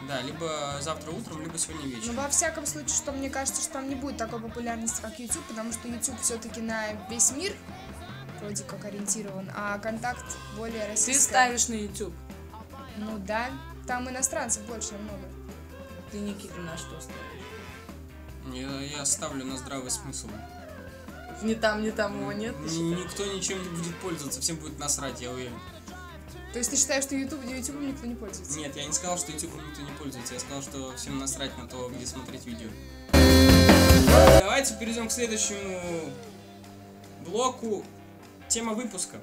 Да, 0.08 0.20
либо 0.20 0.78
завтра 0.80 1.10
утром, 1.12 1.40
либо 1.40 1.56
сегодня 1.56 1.86
вечером. 1.86 2.16
Ну, 2.16 2.22
во 2.22 2.28
всяком 2.28 2.66
случае, 2.66 2.94
что 2.94 3.12
мне 3.12 3.30
кажется, 3.30 3.62
что 3.62 3.74
там 3.74 3.88
не 3.88 3.94
будет 3.94 4.18
такой 4.18 4.38
популярности, 4.40 5.00
как 5.00 5.18
YouTube, 5.18 5.44
потому 5.44 5.72
что 5.72 5.88
YouTube 5.88 6.20
все-таки 6.20 6.60
на 6.60 6.92
весь 7.08 7.32
мир 7.32 7.54
вроде 8.40 8.64
как 8.64 8.84
ориентирован, 8.84 9.50
а 9.54 9.78
контакт 9.78 10.24
более 10.56 10.82
Ты 10.82 10.90
российский. 10.90 11.22
ставишь 11.22 11.68
на 11.68 11.74
YouTube. 11.74 12.14
Ну 12.96 13.18
да, 13.18 13.50
там 13.86 14.08
иностранцев 14.08 14.62
больше 14.64 14.92
намного. 14.92 15.24
Ты, 16.10 16.18
Никита, 16.18 16.58
на 16.60 16.76
что 16.76 17.00
ставишь? 17.00 17.18
Я, 18.52 18.80
я 18.80 19.04
ставлю 19.04 19.44
на 19.44 19.56
здравый 19.56 19.90
смысл. 19.90 20.28
Ни 21.42 21.54
там, 21.54 21.82
ни 21.82 21.90
там 21.90 22.20
его 22.20 22.32
нет? 22.32 22.54
ты? 22.56 22.78
Никто 22.78 23.26
ничем 23.26 23.62
не 23.62 23.68
будет 23.70 23.96
пользоваться, 23.96 24.40
всем 24.40 24.56
будет 24.56 24.78
насрать, 24.78 25.20
я 25.20 25.30
уверен. 25.30 25.58
То 26.52 26.58
есть 26.58 26.70
ты 26.70 26.76
считаешь, 26.76 27.02
что 27.02 27.16
YouTube, 27.16 27.44
YouTube 27.44 27.80
никто 27.80 28.06
не 28.06 28.14
пользуется? 28.14 28.56
Нет, 28.56 28.76
я 28.76 28.86
не 28.86 28.92
сказал, 28.92 29.18
что 29.18 29.32
YouTube 29.32 29.52
никто 29.66 29.82
не 29.82 29.90
пользуется, 29.98 30.34
я 30.34 30.40
сказал, 30.40 30.62
что 30.62 30.94
всем 30.96 31.18
насрать 31.18 31.56
на 31.58 31.66
то, 31.66 31.88
где 31.88 32.06
смотреть 32.06 32.46
видео. 32.46 32.68
Давайте 34.40 34.76
перейдем 34.78 35.08
к 35.08 35.12
следующему 35.12 36.12
блоку. 37.26 37.84
Тема 38.48 38.74
выпуска. 38.74 39.20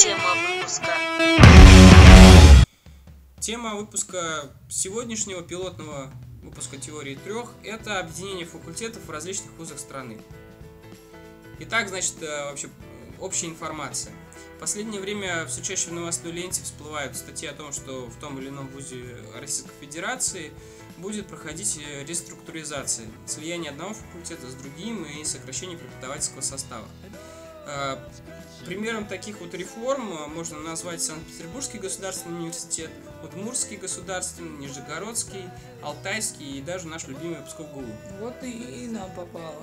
Тема 0.00 0.34
выпуска. 0.48 0.92
Тема 3.40 3.74
выпуска 3.74 4.50
сегодняшнего 4.68 5.42
пилотного 5.42 6.10
выпуска 6.42 6.78
теории 6.78 7.16
трех– 7.16 7.50
это 7.64 7.98
объединение 7.98 8.46
факультетов 8.46 9.04
в 9.04 9.10
различных 9.10 9.52
вузах 9.58 9.78
страны. 9.78 10.18
Итак, 11.58 11.88
значит, 11.88 12.22
э, 12.22 12.44
вообще 12.44 12.68
общая 13.20 13.48
информация. 13.48 14.12
В 14.56 14.60
последнее 14.60 15.00
время 15.00 15.44
все 15.46 15.62
чаще 15.62 15.90
в 15.90 15.92
новостной 15.92 16.32
ленте 16.32 16.62
всплывают 16.62 17.16
статьи 17.16 17.48
о 17.48 17.52
том, 17.52 17.72
что 17.72 18.06
в 18.06 18.16
том 18.20 18.38
или 18.38 18.48
ином 18.48 18.68
вузе 18.68 19.16
Российской 19.38 19.72
Федерации 19.80 20.52
будет 21.02 21.26
проходить 21.26 21.78
э, 21.78 22.04
реструктуризация, 22.04 23.06
слияние 23.26 23.72
одного 23.72 23.92
факультета 23.92 24.48
с 24.48 24.54
другим 24.54 25.04
и 25.04 25.24
сокращение 25.24 25.76
преподавательского 25.76 26.40
состава. 26.40 26.86
Э, 27.66 27.98
Примером 28.64 29.06
таких 29.06 29.40
вот 29.40 29.52
реформ 29.54 30.12
э, 30.12 30.26
можно 30.28 30.60
назвать 30.60 31.02
Санкт-Петербургский 31.02 31.78
государственный 31.78 32.38
университет, 32.38 32.90
Удмуртский 33.24 33.76
государственный, 33.76 34.56
Нижегородский, 34.58 35.44
Алтайский 35.82 36.58
и 36.58 36.62
даже 36.62 36.86
наш 36.86 37.08
любимый 37.08 37.42
Псков 37.42 37.72
ГУ. 37.72 37.84
Вот 38.20 38.34
и 38.44 38.86
нам 38.88 39.10
попало. 39.14 39.60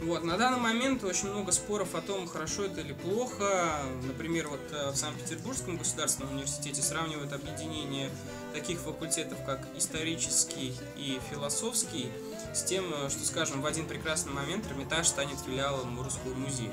Вот, 0.00 0.24
на 0.24 0.36
данный 0.36 0.58
момент 0.58 1.04
очень 1.04 1.28
много 1.28 1.52
споров 1.52 1.94
о 1.94 2.00
том, 2.00 2.26
хорошо 2.26 2.64
это 2.64 2.80
или 2.80 2.92
плохо. 2.92 3.82
Например, 4.02 4.48
вот 4.48 4.60
э, 4.72 4.90
в 4.90 4.96
Санкт-Петербургском 4.96 5.76
государственном 5.76 6.32
университете 6.32 6.82
сравнивают 6.82 7.32
объединение 7.32 8.10
таких 8.52 8.80
факультетов, 8.80 9.38
как 9.46 9.60
исторический 9.76 10.74
и 10.96 11.20
философский, 11.30 12.10
с 12.52 12.64
тем, 12.64 12.92
э, 12.92 13.10
что, 13.10 13.24
скажем, 13.24 13.62
в 13.62 13.66
один 13.66 13.86
прекрасный 13.86 14.32
момент 14.32 14.66
Эрмитаж 14.66 15.06
станет 15.06 15.38
филиалом 15.38 16.00
Русского 16.02 16.34
музея. 16.34 16.72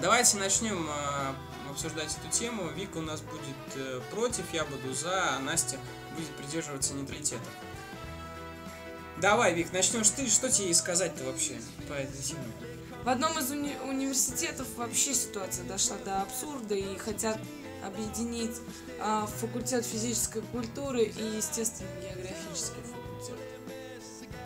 Давайте 0.00 0.36
начнем 0.38 0.88
э, 0.88 1.70
обсуждать 1.70 2.16
эту 2.20 2.36
тему. 2.36 2.68
Вика 2.70 2.98
у 2.98 3.02
нас 3.02 3.20
будет 3.20 4.00
против, 4.10 4.52
я 4.52 4.64
буду 4.64 4.92
за, 4.94 5.36
а 5.36 5.38
Настя 5.38 5.78
будет 6.16 6.30
придерживаться 6.30 6.94
нейтралитета. 6.94 7.44
Давай, 9.20 9.54
Вик, 9.54 9.72
начнешь 9.72 10.10
ты. 10.10 10.28
Что 10.28 10.50
тебе 10.50 10.74
сказать-то 10.74 11.24
вообще 11.24 11.54
по 11.88 11.92
этой 11.94 12.20
теме? 12.22 12.44
В 13.04 13.08
одном 13.08 13.38
из 13.38 13.50
уни- 13.50 13.76
университетов 13.86 14.66
вообще 14.76 15.14
ситуация 15.14 15.64
дошла 15.66 15.96
до 16.04 16.22
абсурда 16.22 16.74
и 16.74 16.96
хотят 16.96 17.38
объединить 17.84 18.56
а, 19.00 19.26
факультет 19.26 19.84
физической 19.84 20.42
культуры 20.52 21.04
и 21.04 21.36
естественно-географический 21.36 22.80
факультет. 22.82 22.93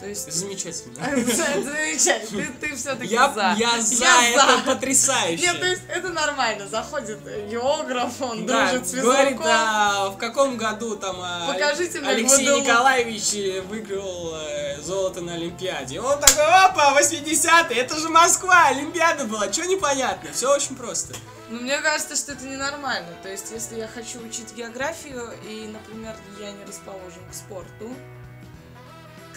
То 0.00 0.06
есть... 0.06 0.32
Замечательно. 0.32 0.94
Замечательно, 1.04 2.46
ты, 2.60 2.68
ты 2.68 2.76
все-таки 2.76 3.12
Я, 3.12 3.32
за. 3.32 3.54
я 3.58 3.80
за, 3.80 4.04
это 4.04 4.58
потрясающе. 4.64 5.42
Нет, 5.42 5.60
то 5.60 5.66
есть 5.66 5.82
это 5.88 6.08
нормально. 6.10 6.68
Заходит 6.68 7.18
географ, 7.48 8.12
он 8.20 8.46
Да, 8.46 8.70
дружит 8.70 8.86
с 8.88 8.92
говорит, 8.94 9.30
физруком. 9.30 9.46
а, 9.50 10.10
в 10.10 10.18
каком 10.18 10.56
году 10.56 10.96
там 10.96 11.16
а, 11.20 11.52
Покажите 11.52 11.98
Алексей. 12.00 12.60
Николаевич 12.60 13.34
э, 13.34 13.60
выиграл 13.62 14.34
э, 14.36 14.80
золото 14.82 15.20
на 15.20 15.34
Олимпиаде. 15.34 16.00
Он 16.00 16.18
такой, 16.20 16.44
опа, 16.44 16.96
80-е, 17.00 17.76
это 17.78 17.98
же 17.98 18.08
Москва, 18.08 18.66
Олимпиада 18.68 19.24
была, 19.24 19.52
что 19.52 19.66
непонятно, 19.66 20.32
все 20.32 20.54
очень 20.54 20.76
просто. 20.76 21.14
Ну, 21.50 21.60
мне 21.60 21.78
кажется, 21.80 22.14
что 22.14 22.32
это 22.32 22.44
ненормально. 22.44 23.08
То 23.22 23.28
есть, 23.30 23.50
если 23.50 23.76
я 23.76 23.88
хочу 23.88 24.20
учить 24.20 24.54
географию, 24.54 25.30
и, 25.48 25.66
например, 25.66 26.14
я 26.38 26.52
не 26.52 26.64
расположен 26.64 27.22
к 27.30 27.34
спорту, 27.34 27.90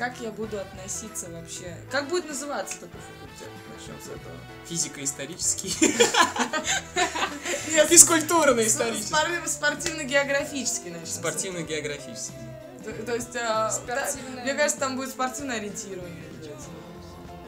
как 0.02 0.20
я 0.20 0.32
буду 0.32 0.60
относиться 0.60 1.30
вообще? 1.30 1.78
Как 1.92 2.10
будет 2.10 2.28
называться 2.28 2.80
такой 2.80 3.00
факультет? 3.02 3.48
Начнем 3.78 4.02
с 4.02 4.08
этого. 4.08 4.34
Физико-исторический. 4.68 5.70
Физкультурно-исторический. 7.88 9.06
спор- 9.06 9.48
Спортивно-географический 9.48 10.90
начнем. 10.90 11.06
Спортивно-географический. 11.06 12.34
То, 13.06 13.14
есть, 13.14 13.36
а, 13.36 13.72
мне 14.42 14.56
кажется, 14.56 14.80
там 14.80 14.96
будет 14.96 15.12
спортивное 15.12 15.58
ориентирование. 15.58 16.24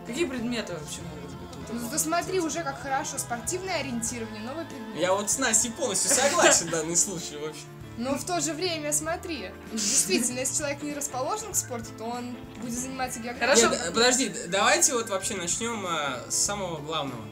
Какие 0.05 0.25
предметы 0.25 0.73
вообще 0.73 1.01
могут 1.01 1.31
быть? 1.31 1.73
Ну, 1.73 1.79
зато 1.79 1.97
смотри, 1.97 2.39
уже 2.39 2.63
как 2.63 2.79
хорошо. 2.79 3.17
Спортивное 3.17 3.79
ориентирование, 3.79 4.43
новый 4.43 4.65
предмет. 4.65 4.95
Я 4.95 5.15
вот 5.15 5.31
с 5.31 5.39
Настей 5.39 5.71
полностью 5.71 6.11
согласен 6.11 6.67
в 6.67 6.69
данный 6.69 6.95
случай 6.95 7.35
вообще. 7.37 7.63
Но 7.97 8.15
в 8.17 8.25
то 8.25 8.41
же 8.41 8.53
время, 8.53 8.91
смотри, 8.91 9.51
действительно, 9.71 10.39
если 10.39 10.57
человек 10.57 10.81
не 10.81 10.93
расположен 10.93 11.51
к 11.51 11.55
спорту, 11.55 11.89
то 11.97 12.05
он 12.05 12.35
будет 12.59 12.73
заниматься 12.73 13.19
географией. 13.19 13.67
Хорошо. 13.67 13.83
Нет, 13.83 13.93
подожди, 13.93 14.33
давайте 14.47 14.93
вот 14.93 15.09
вообще 15.09 15.35
начнем 15.35 15.85
а, 15.85 16.23
с 16.27 16.35
самого 16.35 16.79
главного. 16.79 17.23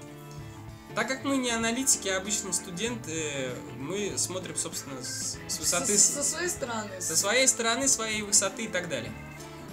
Так 0.93 1.07
как 1.07 1.23
мы 1.23 1.37
не 1.37 1.49
аналитики, 1.51 2.09
а 2.09 2.17
обычные 2.17 2.53
студенты, 2.53 3.51
мы 3.77 4.13
смотрим, 4.17 4.55
собственно, 4.55 5.01
с, 5.01 5.37
с 5.47 5.59
высоты, 5.59 5.97
Со, 5.97 6.15
со 6.15 6.23
своей 6.23 6.49
стороны. 6.49 6.89
со 6.99 7.17
своей 7.17 7.47
стороны, 7.47 7.87
своей 7.87 8.21
высоты 8.21 8.65
и 8.65 8.67
так 8.67 8.89
далее. 8.89 9.11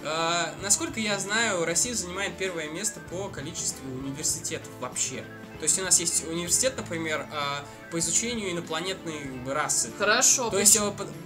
А, 0.03 0.55
насколько 0.61 0.99
я 0.99 1.19
знаю, 1.19 1.65
Россия 1.65 1.93
занимает 1.93 2.37
первое 2.37 2.69
место 2.69 2.99
по 3.11 3.27
количеству 3.27 3.85
университетов 3.91 4.71
вообще. 4.79 5.25
То 5.59 5.63
есть 5.63 5.77
у 5.77 5.83
нас 5.83 5.99
есть 5.99 6.25
университет, 6.25 6.75
например, 6.77 7.27
а, 7.33 7.65
по 7.91 7.99
изучению 7.99 8.51
инопланетной 8.51 9.43
расы. 9.45 9.91
Хорошо. 9.97 10.49
То 10.49 10.57
есть 10.57 10.79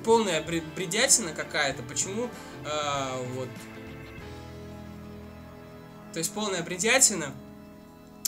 полная 0.04 0.42
бре- 0.42 0.64
бредятина 0.76 1.34
какая-то. 1.34 1.84
Почему 1.84 2.30
э, 2.66 3.26
вот? 3.36 3.50
То 6.14 6.20
есть 6.20 6.34
полная 6.34 6.64
бредятина, 6.64 7.32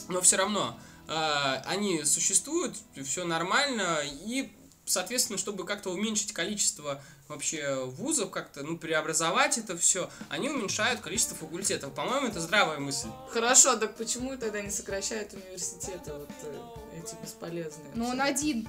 но 0.08 0.22
все 0.22 0.38
равно 0.38 0.80
э, 1.08 1.62
они 1.66 2.04
существуют, 2.04 2.76
все 3.04 3.26
нормально 3.26 4.00
и 4.04 4.52
соответственно, 4.86 5.38
чтобы 5.38 5.66
как-то 5.66 5.90
уменьшить 5.92 6.32
количество 6.34 7.02
вообще 7.28 7.84
вузов, 7.86 8.30
как-то, 8.30 8.64
ну, 8.64 8.78
преобразовать 8.78 9.58
это 9.58 9.76
все, 9.78 10.10
они 10.30 10.50
уменьшают 10.50 11.02
количество 11.02 11.36
факультетов. 11.36 11.94
По-моему, 11.94 12.28
это 12.28 12.40
здравая 12.40 12.78
мысль. 12.80 13.08
Хорошо, 13.32 13.76
так 13.78 13.96
почему 13.96 14.38
тогда 14.38 14.62
не 14.62 14.70
сокращают 14.70 15.34
университеты 15.34 16.14
вот 16.14 16.30
э, 16.44 17.00
эти 17.00 17.16
бесполезные? 17.24 17.92
Но 17.96 18.10
он 18.10 18.22
один. 18.22 18.68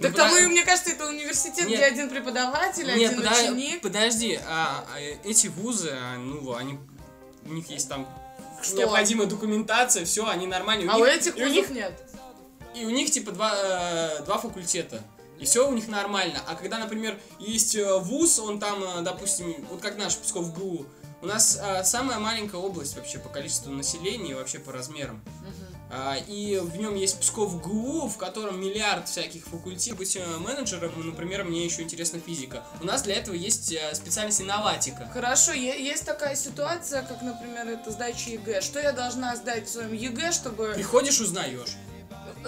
Так 0.00 0.10
Ну, 0.12 0.16
там, 0.16 0.30
подо- 0.34 0.48
мне 0.48 0.64
кажется, 0.64 0.90
это 0.90 1.08
университет, 1.08 1.66
Нет. 1.68 1.78
где 1.78 1.84
один 1.84 2.10
преподаватель, 2.10 2.86
Нет, 2.86 3.12
один 3.12 3.22
пода- 3.22 3.40
ученик. 3.42 3.82
подожди, 3.82 4.38
а, 4.46 4.84
а, 4.92 5.00
эти 5.00 5.46
вузы, 5.48 5.90
а, 5.92 6.16
ну, 6.16 6.54
они, 6.54 6.78
у 7.44 7.52
них 7.52 7.68
есть 7.70 7.88
там 7.88 8.06
Что? 8.62 8.76
необходимая 8.78 9.26
документация, 9.28 10.04
все, 10.04 10.26
они 10.28 10.46
нормальные. 10.46 10.90
А 10.90 10.96
у 10.96 11.04
них- 11.04 11.14
этих 11.16 11.36
и 11.38 11.42
у 11.44 11.48
вузов 11.48 11.70
них, 11.70 11.70
нет. 11.70 11.92
и 12.74 12.84
у 12.84 12.90
них 12.90 13.10
типа 13.10 13.30
два, 13.32 13.52
э, 13.56 14.22
два 14.24 14.38
факультета. 14.38 15.02
И 15.38 15.44
все 15.44 15.68
у 15.68 15.72
них 15.72 15.88
нормально. 15.88 16.40
А 16.46 16.54
когда, 16.54 16.78
например, 16.78 17.18
есть 17.38 17.76
э, 17.76 17.98
вуз, 17.98 18.38
он 18.38 18.58
там, 18.58 18.82
э, 18.82 19.02
допустим, 19.02 19.54
вот 19.70 19.80
как 19.80 19.98
наш 19.98 20.16
ПсковГУ, 20.16 20.86
у 21.22 21.26
нас 21.26 21.58
э, 21.60 21.84
самая 21.84 22.18
маленькая 22.18 22.56
область 22.56 22.96
вообще 22.96 23.18
по 23.18 23.28
количеству 23.28 23.72
населения 23.72 24.30
и 24.30 24.34
вообще 24.34 24.58
по 24.58 24.72
размерам. 24.72 25.22
А, 25.88 26.16
и 26.16 26.58
в 26.58 26.76
нем 26.78 26.96
есть 26.96 27.20
ПсковГУ, 27.20 28.08
в 28.08 28.16
котором 28.16 28.60
миллиард 28.60 29.08
всяких 29.08 29.46
факультетов. 29.46 29.98
Быть 29.98 30.18
менеджером, 30.40 30.92
например, 31.06 31.44
мне 31.44 31.64
еще 31.64 31.82
интересна 31.82 32.18
физика. 32.18 32.64
У 32.80 32.84
нас 32.84 33.02
для 33.02 33.14
этого 33.14 33.36
есть 33.36 33.72
специальность 33.92 34.40
инноватика. 34.40 35.08
Хорошо, 35.14 35.52
есть 35.52 36.04
такая 36.04 36.34
ситуация, 36.34 37.02
как, 37.02 37.22
например, 37.22 37.68
это 37.68 37.92
сдача 37.92 38.30
ЕГЭ. 38.30 38.62
Что 38.62 38.80
я 38.80 38.90
должна 38.90 39.36
сдать 39.36 39.68
в 39.68 39.70
своем 39.70 39.92
ЕГЭ, 39.92 40.32
чтобы... 40.32 40.72
Приходишь, 40.74 41.20
узнаешь. 41.20 41.76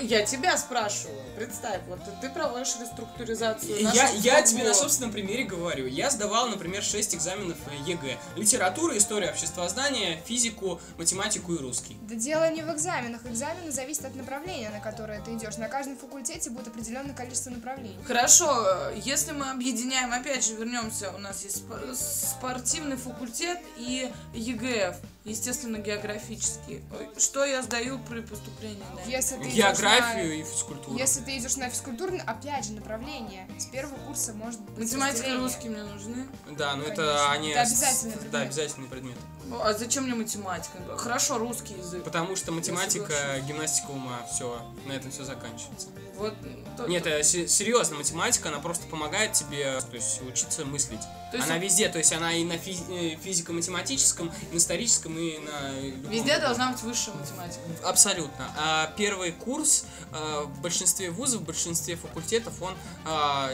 Я 0.00 0.24
тебя 0.24 0.56
спрашиваю. 0.58 1.27
Представь, 1.38 1.80
вот 1.86 2.00
ты 2.20 2.28
проводишь 2.30 2.74
реструктуризацию 2.80 3.80
Я, 3.92 4.08
я 4.10 4.42
тебе 4.42 4.64
на 4.64 4.74
собственном 4.74 5.12
примере 5.12 5.44
говорю. 5.44 5.86
Я 5.86 6.10
сдавал, 6.10 6.48
например, 6.48 6.82
6 6.82 7.14
экзаменов 7.14 7.56
э, 7.66 7.90
ЕГЭ. 7.90 8.16
Литература, 8.36 8.96
история 8.98 9.30
обществознания, 9.30 10.20
физику, 10.26 10.80
математику 10.96 11.54
и 11.54 11.58
русский. 11.58 11.96
Да 12.02 12.16
дело 12.16 12.50
не 12.50 12.62
в 12.62 12.72
экзаменах. 12.72 13.24
Экзамены 13.26 13.70
зависят 13.70 14.06
от 14.06 14.16
направления, 14.16 14.70
на 14.70 14.80
которое 14.80 15.20
ты 15.22 15.34
идешь. 15.34 15.56
На 15.58 15.68
каждом 15.68 15.96
факультете 15.96 16.50
будет 16.50 16.68
определенное 16.68 17.14
количество 17.14 17.50
направлений. 17.50 17.96
Хорошо, 18.06 18.66
э, 18.90 19.00
если 19.04 19.32
мы 19.32 19.50
объединяем, 19.50 20.12
опять 20.12 20.44
же, 20.44 20.54
вернемся, 20.56 21.12
у 21.12 21.18
нас 21.18 21.44
есть 21.44 21.62
спо- 21.62 21.94
спортивный 21.94 22.96
факультет 22.96 23.58
и 23.76 24.10
ЕГФ, 24.34 24.96
естественно, 25.24 25.76
географический. 25.76 26.82
Ой, 26.98 27.08
Что 27.16 27.44
я 27.44 27.62
сдаю 27.62 27.98
при 28.00 28.20
поступлении 28.22 28.82
на 28.94 29.00
это? 29.00 29.10
Если 29.10 29.36
ты 29.36 29.48
Географию 29.50 30.28
на- 30.28 30.40
и 30.40 30.42
физкультуру. 30.44 30.96
Если 30.96 31.20
ты 31.20 31.27
идешь 31.36 31.56
на 31.56 31.68
физкультурный, 31.68 32.20
опять 32.20 32.64
же, 32.66 32.72
направление. 32.72 33.46
С 33.58 33.66
первого 33.66 33.96
курса 34.06 34.32
может 34.32 34.60
быть 34.60 34.78
Математика 34.78 35.28
и 35.28 35.36
русский 35.36 35.68
мне 35.68 35.82
нужны. 35.82 36.26
Да, 36.56 36.74
но 36.76 36.84
Конечно. 36.84 37.02
это 37.02 37.30
они... 37.32 37.50
Это 37.50 37.66
с- 37.68 37.72
обязательный 37.72 38.12
Да, 38.14 38.18
предмет. 38.20 38.42
обязательный 38.42 38.88
предмет. 38.88 39.16
Ну, 39.18 39.37
А 39.62 39.72
зачем 39.74 40.04
мне 40.04 40.14
математика? 40.14 40.78
Хорошо, 40.96 41.38
русский 41.38 41.74
язык. 41.74 42.04
Потому 42.04 42.36
что 42.36 42.52
математика, 42.52 43.40
гимнастика 43.46 43.90
ума, 43.90 44.20
все, 44.32 44.60
на 44.86 44.92
этом 44.92 45.10
все 45.10 45.24
заканчивается. 45.24 45.88
Вот, 46.16 46.34
то- 46.76 46.86
Нет, 46.86 47.06
э, 47.06 47.22
се- 47.22 47.46
серьезно, 47.48 47.96
математика, 47.96 48.48
она 48.48 48.58
просто 48.58 48.86
помогает 48.88 49.32
тебе, 49.32 49.80
то 49.80 49.94
есть, 49.94 50.20
учиться 50.22 50.64
мыслить. 50.64 51.00
То 51.30 51.36
есть- 51.36 51.48
она 51.48 51.58
везде, 51.58 51.88
то 51.88 51.98
есть 51.98 52.12
она 52.12 52.32
и 52.34 52.44
на 52.44 52.54
физи- 52.54 53.14
э, 53.14 53.16
физико-математическом, 53.16 54.32
и 54.50 54.54
на 54.54 54.58
историческом, 54.58 55.16
и 55.18 55.38
на 55.38 55.80
любом 55.80 56.10
Везде 56.10 56.32
другом. 56.32 56.40
должна 56.42 56.72
быть 56.72 56.82
высшая 56.82 57.12
математика. 57.14 57.60
Абсолютно. 57.84 58.50
А 58.56 58.92
первый 58.96 59.32
курс 59.32 59.84
э, 60.12 60.42
в 60.44 60.60
большинстве 60.60 61.10
вузов, 61.10 61.42
в 61.42 61.44
большинстве 61.44 61.96
факультетов, 61.96 62.60
он 62.62 62.74
а, 63.04 63.50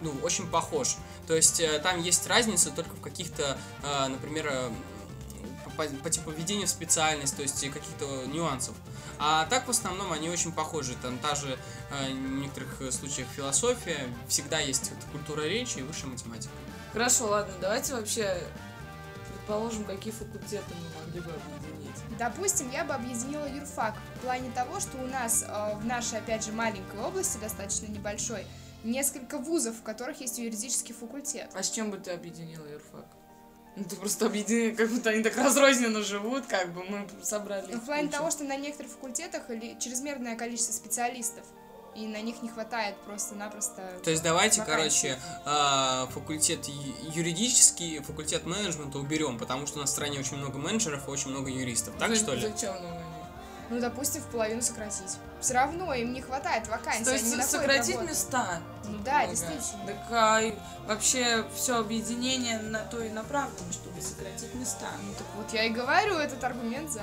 ну, 0.00 0.12
очень 0.22 0.46
похож. 0.48 0.96
То 1.26 1.34
есть 1.34 1.60
э, 1.60 1.78
там 1.80 2.00
есть 2.02 2.26
разница 2.26 2.70
только 2.70 2.94
в 2.96 3.00
каких-то, 3.00 3.58
э, 3.82 4.06
например, 4.08 4.48
э, 4.50 4.70
по, 5.78 5.84
по 6.02 6.10
типу 6.10 6.32
введения 6.32 6.66
в 6.66 6.70
специальность, 6.70 7.36
то 7.36 7.42
есть 7.42 7.62
и 7.62 7.70
каких-то 7.70 8.26
нюансов. 8.26 8.74
А 9.18 9.46
так 9.46 9.66
в 9.66 9.70
основном 9.70 10.12
они 10.12 10.28
очень 10.28 10.52
похожи. 10.52 10.94
Там 11.00 11.18
та 11.18 11.36
же 11.36 11.56
э, 11.90 12.12
в 12.12 12.40
некоторых 12.40 12.92
случаях 12.92 13.28
философия, 13.28 14.08
всегда 14.26 14.58
есть 14.58 14.90
вот 14.90 14.98
культура 15.12 15.42
речи 15.42 15.78
и 15.78 15.82
высшая 15.82 16.08
математика. 16.08 16.52
Хорошо, 16.92 17.28
ладно, 17.28 17.54
давайте 17.60 17.94
вообще 17.94 18.42
предположим, 19.28 19.84
какие 19.84 20.12
факультеты 20.12 20.74
мы 20.74 21.04
могли 21.04 21.20
бы 21.20 21.30
объединить. 21.30 22.18
Допустим, 22.18 22.70
я 22.72 22.84
бы 22.84 22.94
объединила 22.94 23.46
юрфак 23.46 23.94
в 24.16 24.20
плане 24.20 24.50
того, 24.50 24.80
что 24.80 24.98
у 24.98 25.06
нас 25.06 25.44
э, 25.46 25.76
в 25.76 25.86
нашей, 25.86 26.18
опять 26.18 26.44
же, 26.44 26.52
маленькой 26.52 27.00
области, 27.00 27.38
достаточно 27.38 27.86
небольшой, 27.86 28.44
несколько 28.82 29.38
вузов, 29.38 29.76
в 29.76 29.82
которых 29.82 30.20
есть 30.20 30.38
юридический 30.38 30.94
факультет. 30.94 31.50
А 31.54 31.62
с 31.62 31.70
чем 31.70 31.90
бы 31.90 31.98
ты 31.98 32.10
объединила 32.10 32.66
юрфак? 32.66 33.06
Ну, 33.78 33.84
ты 33.84 33.96
просто 33.96 34.26
объединила, 34.26 34.74
как 34.74 34.90
будто 34.90 35.10
они 35.10 35.22
так 35.22 35.36
разрозненно 35.36 36.02
живут, 36.02 36.46
как 36.46 36.72
бы 36.72 36.82
мы 36.84 37.06
собрали. 37.22 37.72
Ну, 37.72 37.80
в 37.80 37.84
плане 37.84 38.08
кучу. 38.08 38.18
того, 38.18 38.30
что 38.30 38.44
на 38.44 38.56
некоторых 38.56 38.90
факультетах 38.90 39.48
или 39.50 39.78
чрезмерное 39.78 40.36
количество 40.36 40.72
специалистов, 40.72 41.44
и 41.94 42.06
на 42.06 42.20
них 42.20 42.42
не 42.42 42.48
хватает 42.48 42.96
просто-напросто... 43.06 43.82
То 44.02 44.10
есть 44.10 44.22
давайте, 44.22 44.60
Вакансии. 44.60 45.08
короче, 45.08 45.18
а, 45.44 46.06
факультет 46.12 46.66
юридический, 47.14 48.00
факультет 48.00 48.46
менеджмента 48.46 48.98
уберем, 48.98 49.38
потому 49.38 49.66
что 49.66 49.78
у 49.78 49.80
нас 49.80 49.90
в 49.90 49.92
стране 49.92 50.18
очень 50.18 50.36
много 50.36 50.58
менеджеров 50.58 51.06
и 51.06 51.10
очень 51.10 51.30
много 51.30 51.50
юристов. 51.50 51.94
Так 51.98 52.14
что 52.16 52.34
ли? 52.34 52.42
Зачем 52.42 52.74
нам 52.74 52.92
они? 52.92 53.17
Ну, 53.70 53.80
допустим, 53.80 54.22
в 54.22 54.26
половину 54.26 54.62
сократить. 54.62 55.18
Все 55.40 55.54
равно 55.54 55.92
им 55.92 56.12
не 56.12 56.22
хватает 56.22 56.66
вакансий. 56.68 57.04
То 57.04 57.12
есть 57.12 57.50
сократить 57.50 58.00
места. 58.00 58.60
Ну 58.84 58.98
да, 59.04 59.18
Много. 59.18 59.30
действительно. 59.30 59.86
Так 59.86 59.96
а, 60.10 60.40
вообще 60.86 61.44
все 61.54 61.78
объединение 61.78 62.58
на 62.60 62.80
то 62.80 63.02
и 63.02 63.10
направлено, 63.10 63.72
чтобы 63.72 64.00
сократить 64.00 64.54
места. 64.54 64.88
Ну, 65.04 65.12
так 65.12 65.26
вот 65.36 65.52
я 65.52 65.64
и 65.64 65.70
говорю, 65.70 66.16
этот 66.16 66.42
аргумент 66.42 66.90
за. 66.90 67.02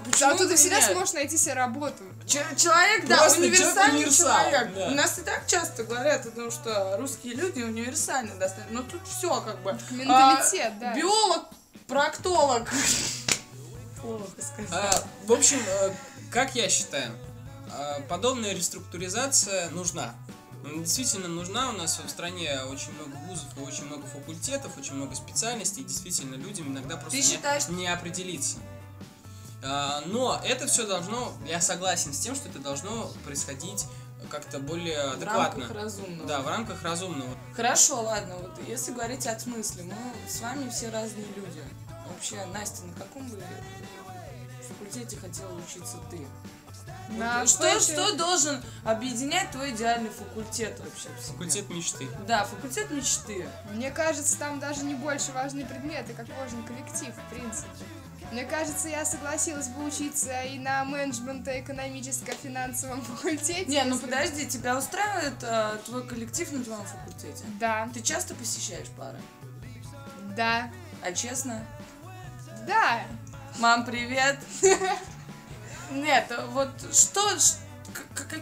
Почему 0.03 0.31
Зато 0.31 0.43
ты 0.43 0.49
бы 0.49 0.55
всегда 0.55 0.79
нет? 0.81 0.91
сможешь 0.91 1.13
найти 1.13 1.37
себе 1.37 1.53
работу. 1.53 2.03
Че- 2.27 2.45
Человек, 2.57 3.07
да, 3.07 3.17
Просто 3.17 3.39
универсальный 3.39 3.73
человек-универсал, 4.03 4.49
человек. 4.51 4.73
да. 4.75 4.87
У 4.87 4.91
нас 4.91 5.17
и 5.17 5.21
так 5.21 5.47
часто 5.47 5.83
говорят 5.83 6.25
о 6.27 6.31
том, 6.31 6.51
что 6.51 6.97
русские 6.99 7.33
люди 7.35 7.61
универсальны 7.63 8.35
достаточно. 8.35 8.71
Но 8.71 8.83
тут 8.83 9.01
все 9.07 9.41
как 9.41 9.57
бы. 9.63 9.71
Менталитет, 9.91 10.73
А, 10.77 10.79
да. 10.79 10.93
Биолог, 10.95 11.45
проктолог. 11.87 12.69
Плохо. 14.01 14.23
А, 14.71 15.03
в 15.25 15.31
общем, 15.31 15.59
э, 15.81 15.91
как 16.29 16.53
я 16.55 16.69
считаю, 16.69 17.11
э, 17.75 18.01
подобная 18.07 18.53
реструктуризация 18.53 19.69
нужна. 19.69 20.13
М, 20.65 20.83
Действительно 20.83 21.27
нужна, 21.27 21.69
у 21.69 21.73
нас 21.73 21.99
в 21.99 22.09
стране 22.09 22.59
очень 22.71 22.91
много 22.93 23.15
вузов 23.27 23.47
и 23.57 23.61
очень 23.61 23.85
много 23.85 24.05
факультетов, 24.07 24.77
очень 24.77 24.93
много 24.95 25.15
специальностей, 25.15 25.81
и 25.83 25.85
действительно 25.85 26.35
людям 26.35 26.67
иногда 26.69 26.97
просто 26.97 27.11
Ты 27.11 27.17
не- 27.17 27.23
считаешь- 27.33 27.69
не, 27.69 27.87
определиться. 27.87 28.57
А, 29.63 30.01
Но 30.07 30.39
это 30.43 30.67
все 30.67 30.85
должно, 30.85 31.33
я 31.47 31.59
согласен 31.61 32.13
с 32.13 32.19
тем, 32.19 32.35
что 32.35 32.49
это 32.49 32.59
должно 32.59 33.09
происходить 33.25 33.85
как-то 34.29 34.59
более 34.59 35.09
В 35.09 35.13
адекватно. 35.13 35.61
рамках 35.61 35.71
разумного. 35.75 36.27
Да, 36.27 36.41
в 36.41 36.47
рамках 36.47 36.83
разумного. 36.83 37.29
Хорошо, 37.55 38.01
ладно, 38.01 38.35
вот 38.37 38.59
если 38.67 38.91
говорить 38.91 39.25
от 39.27 39.41
смысла, 39.41 39.81
мы 39.83 39.95
с 40.29 40.39
вами 40.41 40.69
все 40.69 40.89
разные 40.89 41.25
люди. 41.35 41.61
Вообще, 42.07 42.43
Настя, 42.45 42.83
на 42.85 42.93
каком 42.93 43.27
бы 43.29 43.41
факультете 44.67 45.17
хотела 45.17 45.51
учиться 45.53 45.97
ты? 46.09 46.25
На 47.09 47.45
что, 47.45 47.67
фэшн- 47.67 47.79
что 47.93 48.15
должен 48.17 48.63
объединять 48.83 49.51
твой 49.51 49.69
идеальный 49.71 50.09
факультет 50.09 50.79
вообще? 50.79 51.09
Факультет 51.31 51.69
мечты. 51.69 52.07
Да, 52.27 52.43
факультет 52.45 52.89
мечты. 52.91 53.47
Мне 53.71 53.91
кажется, 53.91 54.37
там 54.39 54.59
даже 54.59 54.83
не 54.83 54.95
больше 54.95 55.31
важны 55.31 55.63
предметы, 55.65 56.13
как 56.13 56.27
важен 56.39 56.63
коллектив, 56.63 57.13
в 57.15 57.29
принципе. 57.29 57.69
Мне 58.31 58.43
кажется, 58.43 58.89
я 58.89 59.05
согласилась 59.05 59.67
бы 59.67 59.85
учиться 59.85 60.41
и 60.41 60.57
на 60.57 60.83
менеджментно-экономическо-финансовом 60.83 63.03
факультете. 63.03 63.65
Не, 63.65 63.83
ну 63.83 63.99
подожди, 63.99 64.47
тебя 64.47 64.75
устраивает 64.77 65.35
э, 65.43 65.77
твой 65.85 66.07
коллектив 66.07 66.51
на 66.51 66.63
твоем 66.63 66.83
факультете? 66.85 67.43
Да, 67.59 67.87
Ты 67.93 68.01
часто 68.01 68.33
посещаешь 68.33 68.87
пары? 68.97 69.19
да, 70.35 70.71
А 71.03 71.13
честно? 71.13 71.63
да. 72.67 73.03
Мам, 73.59 73.85
привет! 73.85 74.39
Нет, 75.91 76.31
вот 76.49 76.69
что, 76.93 77.21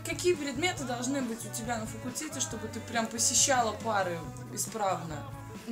какие 0.05 0.33
предметы 0.33 0.83
должны 0.83 1.21
быть 1.21 1.45
у 1.45 1.49
тебя 1.53 1.77
на 1.77 1.85
факультете, 1.85 2.39
чтобы 2.39 2.67
ты 2.67 2.79
прям 2.79 3.07
посещала 3.07 3.71
пары 3.73 4.19
исправно? 4.53 5.23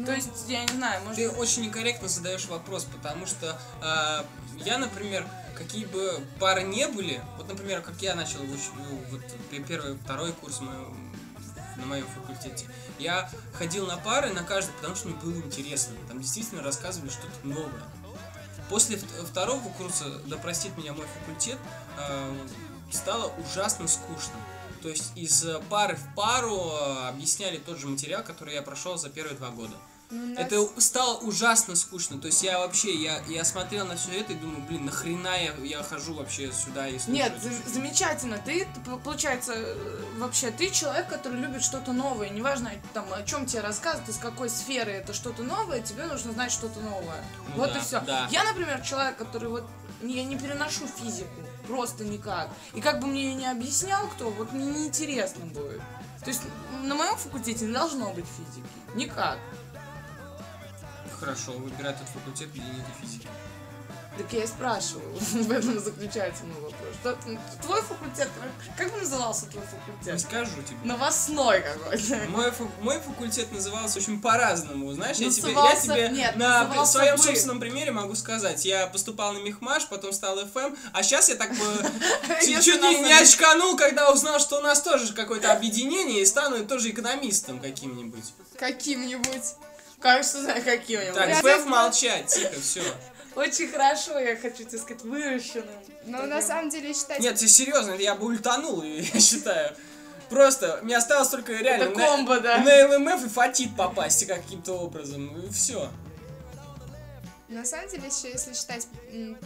То 0.06 0.14
есть, 0.14 0.30
я 0.48 0.62
не 0.64 0.74
знаю, 0.74 1.04
может... 1.04 1.18
Ты 1.18 1.30
очень 1.30 1.64
некорректно 1.64 2.08
задаешь 2.08 2.46
вопрос, 2.46 2.86
потому 2.86 3.26
что 3.26 3.60
а, 3.82 4.26
я, 4.64 4.78
например, 4.78 5.28
какие 5.54 5.86
бы 5.86 6.24
пары 6.40 6.64
не 6.64 6.88
были, 6.88 7.22
вот, 7.38 7.50
например, 7.50 7.82
как 7.82 8.02
я 8.02 8.16
начал 8.16 8.40
ну, 8.42 9.04
вот, 9.10 9.22
пе- 9.50 9.60
первый, 9.60 9.98
второй 9.98 10.32
курс 10.32 10.62
моего- 10.62 10.94
на 11.76 11.86
моем 11.86 12.06
факультете, 12.08 12.68
я 13.00 13.30
ходил 13.54 13.86
на 13.86 13.98
пары 13.98 14.32
на 14.32 14.44
каждый, 14.44 14.72
потому 14.74 14.96
что 14.96 15.10
мне 15.10 15.18
было 15.18 15.36
интересно. 15.38 15.96
Там 16.08 16.22
действительно 16.22 16.62
рассказывали 16.62 17.10
что-то 17.10 17.36
новое. 17.44 17.84
После 18.72 18.96
вт- 18.96 19.26
второго 19.26 19.68
курса, 19.78 20.06
да 20.28 20.38
простит 20.38 20.78
меня 20.78 20.94
мой 20.94 21.06
факультет, 21.20 21.58
а, 21.98 22.34
стало 22.90 23.32
ужасно 23.38 23.86
скучно. 23.88 24.34
То 24.82 24.88
есть 24.88 25.12
из 25.16 25.46
э, 25.46 25.62
пары 25.70 25.96
в 25.96 26.16
пару 26.16 26.56
э, 26.58 27.10
объясняли 27.10 27.58
тот 27.58 27.78
же 27.78 27.88
материал, 27.88 28.24
который 28.24 28.56
я 28.56 28.64
прошел 28.64 28.98
за 28.98 29.10
первые 29.10 29.36
два 29.38 29.50
года. 29.50 29.76
Ну, 30.12 30.36
нас- 30.36 30.40
Это 30.46 30.68
стало 30.82 31.18
ужасно 31.20 31.76
скучно. 31.76 32.20
То 32.20 32.28
есть 32.28 32.44
я 32.44 32.60
вообще, 32.60 32.94
я, 32.94 33.24
я 33.28 33.44
смотрел 33.46 33.86
на 33.86 33.96
все 33.96 34.20
это 34.20 34.34
и 34.34 34.36
думаю, 34.36 34.62
блин, 34.64 34.86
нахрена 34.86 35.36
я, 35.42 35.54
я 35.64 35.84
хожу 35.84 36.14
вообще 36.14 36.52
сюда 36.52 36.88
и 36.88 37.00
слушаю. 37.00 37.16
Нет, 37.16 37.34
замечательно. 37.66 38.38
Ты, 38.38 38.68
получается, 39.04 39.54
э, 39.56 40.04
вообще, 40.18 40.52
ты 40.52 40.70
человек, 40.70 41.08
который 41.08 41.40
любит 41.40 41.64
что-то 41.64 41.94
новое. 41.94 42.30
Неважно, 42.30 42.72
там, 42.94 43.06
о 43.14 43.24
чем 43.24 43.46
тебе 43.46 43.62
рассказывают, 43.62 44.10
из 44.10 44.18
какой 44.18 44.50
сферы 44.50 44.92
это 44.92 45.14
что-то 45.14 45.44
новое, 45.44 45.82
тебе 45.82 46.06
нужно 46.06 46.34
знать 46.34 46.52
что-то 46.52 46.80
новое. 46.82 47.24
Ну 47.48 47.54
вот 47.56 47.74
да, 47.74 47.80
и 47.80 47.82
все. 47.82 48.02
да. 48.02 48.28
Я, 48.32 48.44
например, 48.44 48.82
человек, 48.82 49.18
который 49.18 49.50
вот 49.50 49.64
я 50.02 50.24
не 50.24 50.38
переношу 50.38 50.88
физику. 50.88 51.30
Просто 51.68 52.04
никак. 52.04 52.50
И 52.74 52.82
как 52.82 53.00
бы 53.00 53.08
мне 53.08 53.24
ее 53.30 53.34
не 53.36 53.48
объяснял 53.48 54.08
кто, 54.08 54.30
вот 54.32 54.52
мне 54.52 54.66
неинтересно 54.66 55.46
будет. 55.46 55.80
То 56.22 56.28
есть 56.28 56.42
на 56.84 56.96
моем 56.96 57.16
факультете 57.16 57.66
не 57.66 57.74
должно 57.74 58.12
быть 58.12 58.26
физики. 58.26 58.68
Никак. 58.96 59.38
Хорошо, 61.22 61.52
выбирай 61.54 61.94
тот 61.94 62.08
факультет, 62.10 62.50
где 62.52 62.62
нет 62.62 62.86
физики. 63.00 63.28
Так 64.18 64.34
я 64.34 64.44
и 64.44 64.48
спрашиваю, 64.48 65.16
в 65.20 65.52
этом 65.52 65.80
заключается 65.80 66.44
мой 66.44 66.56
вопрос. 66.62 66.96
Что, 67.00 67.18
твой 67.64 67.82
факультет, 67.82 68.28
как 68.78 68.94
назывался 69.00 69.46
твой 69.46 69.64
Не 69.64 69.70
факультет? 69.70 70.20
скажу 70.20 70.62
тебе. 70.68 70.78
Новостной 70.84 71.62
какой-то. 71.62 72.20
Мой, 72.30 72.52
фа- 72.52 72.68
мой 72.82 73.00
факультет 73.00 73.52
назывался 73.54 74.00
очень 74.00 74.22
по-разному. 74.22 74.92
Знаешь, 74.92 75.18
я 75.18 75.30
тебе, 75.30 75.52
я 75.52 75.56
Назывался- 75.56 75.84
тебе 75.84 76.10
нет, 76.10 76.36
на 76.36 76.64
назывался 76.66 76.92
своем 76.92 77.16
бы- 77.16 77.24
собственном 77.24 77.60
примере 77.62 77.92
могу 77.92 78.16
сказать. 78.16 78.66
Я 78.66 78.88
поступал 78.88 79.32
на 79.34 79.38
Мехмаш, 79.40 79.88
потом 79.88 80.12
стал 80.12 80.38
ФМ, 80.46 80.76
а 80.92 81.04
сейчас 81.04 81.30
я 81.30 81.36
так 81.36 81.52
бы 81.52 81.56
чуть 82.42 82.82
не, 82.82 83.14
очканул, 83.14 83.78
когда 83.78 84.12
узнал, 84.12 84.40
что 84.40 84.58
у 84.58 84.62
нас 84.62 84.82
тоже 84.82 85.14
какое-то 85.14 85.54
объединение 85.54 86.22
и 86.22 86.26
стану 86.26 86.66
тоже 86.66 86.90
экономистом 86.90 87.60
каким-нибудь. 87.60 88.26
Каким-нибудь. 88.60 89.56
Кажется, 90.02 90.42
знаю, 90.42 90.64
какие 90.64 90.98
у 90.98 91.04
него. 91.04 91.14
Так, 91.16 91.36
знаю. 91.42 91.66
молчать, 91.68 92.28
тихо, 92.28 92.60
все. 92.60 92.84
Очень 93.36 93.70
хорошо, 93.70 94.20
я 94.20 94.36
хочу 94.36 94.64
тебе 94.66 94.78
сказать, 94.78 95.04
выращенным. 95.04 95.68
Но 96.06 96.24
на 96.24 96.42
самом 96.42 96.70
деле 96.70 96.94
считать... 96.94 97.20
Нет, 97.20 97.38
ты 97.38 97.48
серьезно, 97.48 97.92
я 97.94 98.16
бы 98.16 98.26
ультанул, 98.26 98.82
я 98.84 99.20
считаю. 99.20 99.76
Просто 100.30 100.80
мне 100.82 100.98
осталось 100.98 101.30
только 101.30 101.54
реально 101.54 101.84
Это 101.84 102.00
на- 102.00 102.06
комбо, 102.06 102.40
да. 102.40 102.58
на 102.58 102.88
ЛМФ 102.98 103.26
и 103.26 103.30
фатит 103.30 103.76
попасть 103.76 104.26
каким-то 104.26 104.74
образом, 104.74 105.40
и 105.40 105.50
все. 105.52 105.90
На 107.48 107.66
самом 107.66 107.90
деле, 107.90 108.08
еще 108.08 108.30
если 108.32 108.54
считать 108.54 108.88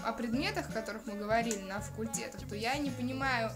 о 0.04 0.14
предметах, 0.14 0.70
о 0.70 0.72
которых 0.72 1.06
мы 1.08 1.14
говорили 1.14 1.62
на 1.64 1.82
факультетах, 1.82 2.42
то 2.48 2.56
я 2.56 2.76
не 2.78 2.92
понимаю, 2.92 3.52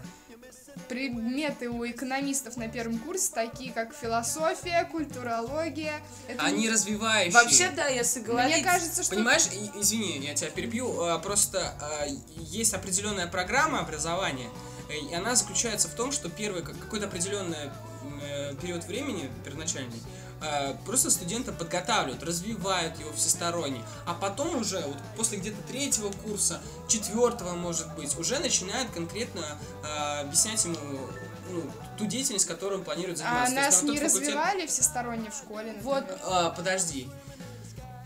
предметы 0.88 1.68
у 1.68 1.86
экономистов 1.86 2.56
на 2.56 2.68
первом 2.68 2.98
курсе, 2.98 3.30
такие 3.32 3.72
как 3.72 3.94
философия, 3.94 4.88
культурология. 4.90 6.00
Это 6.28 6.42
Они 6.42 6.68
развивающие. 6.68 7.32
Вообще, 7.32 7.70
да, 7.70 7.88
если 7.88 8.20
говорить... 8.20 8.56
Мне 8.56 8.64
кажется, 8.64 9.02
что... 9.02 9.14
Понимаешь, 9.14 9.46
извини, 9.76 10.18
я 10.18 10.34
тебя 10.34 10.50
перебью, 10.50 11.02
а, 11.02 11.18
просто 11.18 11.74
а, 11.80 12.06
есть 12.36 12.74
определенная 12.74 13.26
программа 13.26 13.80
образования, 13.80 14.48
э, 14.88 14.96
и 15.10 15.14
она 15.14 15.34
заключается 15.34 15.88
в 15.88 15.94
том, 15.94 16.12
что 16.12 16.28
первый 16.28 16.62
как- 16.62 16.78
какой-то 16.78 17.06
определенный 17.06 17.70
э, 18.22 18.54
период 18.60 18.84
времени, 18.84 19.30
первоначальный, 19.44 20.00
а, 20.42 20.74
просто 20.86 21.10
студента 21.10 21.52
подготавливают, 21.52 22.22
развивают 22.22 22.98
его 22.98 23.12
всесторонне, 23.12 23.82
а 24.06 24.14
потом 24.14 24.56
уже, 24.56 24.80
вот 24.80 24.96
после 25.16 25.38
где-то 25.38 25.60
третьего 25.68 26.10
курса, 26.12 26.60
четвертого, 26.88 27.54
может 27.54 27.94
быть, 27.94 28.16
уже 28.18 28.38
начинают 28.38 28.90
конкретно 28.90 29.42
а, 29.84 30.20
объяснять 30.20 30.64
ему 30.64 30.76
ну, 31.50 31.62
ту 31.98 32.06
деятельность, 32.06 32.46
которой 32.46 32.74
он 32.78 32.84
планирует 32.84 33.18
А 33.20 33.22
заниматься. 33.22 33.54
Есть 33.54 33.66
нас 33.66 33.82
не 33.82 33.98
факультет- 33.98 34.04
развивали 34.04 34.66
всесторонне 34.66 35.30
в 35.30 35.34
школе, 35.34 35.74
Вот, 35.82 36.00
например? 36.02 36.20
а, 36.24 36.50
подожди. 36.50 37.08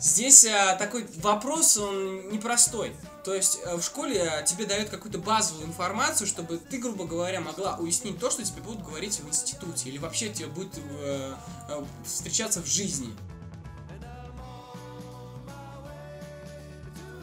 Здесь 0.05 0.45
а, 0.45 0.77
такой 0.77 1.07
вопрос, 1.17 1.79
он 1.79 2.29
непростой. 2.29 2.95
То 3.25 3.33
есть 3.33 3.61
а, 3.65 3.79
в 3.79 3.83
школе 3.83 4.21
а, 4.23 4.43
тебе 4.43 4.67
дают 4.67 4.91
какую-то 4.91 5.17
базовую 5.17 5.67
информацию, 5.67 6.27
чтобы 6.27 6.59
ты, 6.59 6.77
грубо 6.77 7.07
говоря, 7.07 7.41
могла 7.41 7.77
уяснить 7.79 8.19
то, 8.19 8.29
что 8.29 8.45
тебе 8.45 8.61
будут 8.61 8.85
говорить 8.85 9.19
в 9.21 9.27
институте, 9.27 9.89
или 9.89 9.97
вообще 9.97 10.29
тебе 10.29 10.49
будет 10.49 10.77
э, 10.77 11.35
э, 11.71 11.85
встречаться 12.05 12.61
в 12.61 12.67
жизни. 12.67 13.17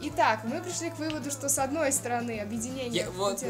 Итак, 0.02 0.40
мы 0.42 0.60
пришли 0.60 0.90
к 0.90 0.98
выводу, 0.98 1.30
что 1.30 1.48
с 1.48 1.60
одной 1.60 1.92
стороны 1.92 2.40
объединение 2.40 3.04
Я, 3.04 3.10
вот, 3.12 3.44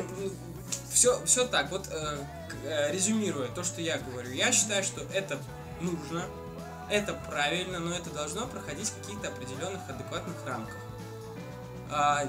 все, 0.92 1.24
все 1.24 1.46
так, 1.46 1.70
вот 1.70 1.88
э, 1.90 2.18
э, 2.64 2.92
резюмируя 2.92 3.48
то, 3.48 3.64
что 3.64 3.80
я 3.80 3.96
говорю, 3.96 4.30
я 4.30 4.52
считаю, 4.52 4.84
что 4.84 5.00
это 5.14 5.38
нужно, 5.80 6.26
это 6.92 7.14
правильно, 7.14 7.78
но 7.78 7.94
это 7.94 8.10
должно 8.10 8.46
проходить 8.46 8.88
в 8.88 9.00
каких-то 9.00 9.28
определенных 9.28 9.80
адекватных 9.88 10.36
рамках. 10.46 10.76
А, 11.90 12.24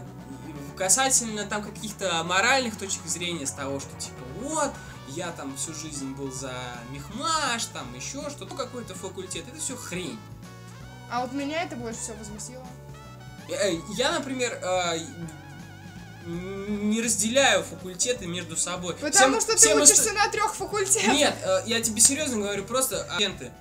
касательно 0.78 1.46
там 1.46 1.64
каких-то 1.64 2.24
моральных 2.24 2.78
точек 2.78 3.06
зрения 3.06 3.46
с 3.46 3.52
того, 3.52 3.80
что 3.80 3.90
типа 4.00 4.22
вот, 4.42 4.72
я 5.10 5.32
там 5.32 5.56
всю 5.58 5.74
жизнь 5.74 6.14
был 6.14 6.32
за 6.32 6.54
мехмаш, 6.92 7.66
там 7.66 7.94
еще 7.94 8.30
что-то, 8.30 8.56
какой-то 8.56 8.96
факультет, 8.96 9.46
это 9.48 9.60
все 9.60 9.76
хрень. 9.76 10.20
А 11.12 11.22
вот 11.22 11.34
меня 11.34 11.64
это 11.64 11.76
больше 11.76 12.00
всего 12.00 12.18
возмутило. 12.18 12.66
Э, 13.50 13.74
Я, 13.96 14.12
например, 14.14 14.54
э, 14.62 15.00
не 16.26 17.02
разделяю 17.02 17.64
факультеты 17.64 18.28
между 18.28 18.56
собой. 18.56 18.96
Потому 18.96 19.40
Всем- 19.40 19.42
что 19.42 19.52
ты 19.52 19.58
всем 19.58 19.82
учишься 19.82 20.14
на 20.14 20.30
трех 20.30 20.56
факультетах. 20.56 21.14
Нет, 21.14 21.36
э, 21.44 21.64
я 21.66 21.82
тебе 21.82 22.00
серьезно 22.00 22.38
говорю, 22.38 22.64
просто 22.64 23.04
агенты. 23.14 23.52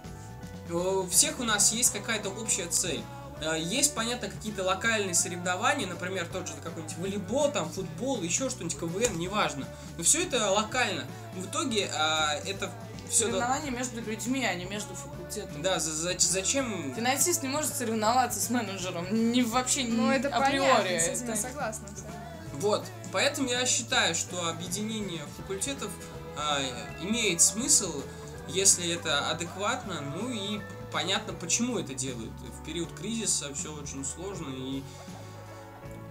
У 0.73 1.07
всех 1.09 1.39
у 1.41 1.45
нас 1.45 1.73
есть 1.73 1.93
какая-то 1.93 2.31
общая 2.31 2.67
цель. 2.67 3.03
Э, 3.41 3.59
Есть, 3.59 3.95
понятно, 3.95 4.29
какие-то 4.29 4.63
локальные 4.63 5.15
соревнования, 5.15 5.87
например, 5.87 6.27
тот 6.33 6.47
же 6.49 6.55
какой-нибудь 6.63 6.97
волейбол, 6.99 7.51
там, 7.51 7.69
футбол, 7.71 8.23
еще 8.23 8.49
что-нибудь, 8.51 8.79
КВН, 8.79 9.19
неважно. 9.19 9.67
Но 9.99 10.05
все 10.05 10.23
это 10.25 10.51
локально. 10.51 11.05
В 11.35 11.47
итоге 11.47 11.91
а, 11.95 12.35
это 12.47 12.71
все... 13.11 13.25
соревнования 13.25 13.71
между 13.71 14.01
людьми, 14.01 14.45
а 14.45 14.55
не 14.55 14.65
между 14.65 14.95
факультетами. 14.95 15.61
Да, 15.63 15.79
за- 15.81 15.93
за- 15.93 16.19
зачем... 16.19 16.95
Финансист 16.95 17.43
не 17.43 17.49
может 17.49 17.75
соревноваться 17.75 18.41
с 18.41 18.49
менеджером. 18.49 19.07
Не 19.33 19.43
вообще 19.43 19.85
Ну, 19.85 20.11
это 20.11 20.29
априори. 20.29 20.67
понятно, 20.83 21.01
с 21.01 21.09
этим 21.09 21.27
я 21.27 21.33
Это- 21.33 21.43
согласна. 21.43 21.89
Вот, 22.55 22.85
поэтому 23.11 23.49
я 23.49 23.67
считаю, 23.67 24.15
что 24.15 24.49
объединение 24.49 25.23
факультетов 25.37 25.91
а, 26.39 26.61
имеет 27.03 27.41
смысл, 27.41 27.93
если 28.49 28.93
это 28.93 29.31
адекватно, 29.31 30.01
ну 30.01 30.31
и 30.31 30.61
понятно, 30.93 31.33
почему 31.33 31.79
это 31.79 31.95
делают. 31.95 32.33
В 32.61 32.65
период 32.65 32.93
кризиса 32.93 33.53
все 33.55 33.75
очень 33.75 34.05
сложно 34.05 34.49
и 34.51 34.83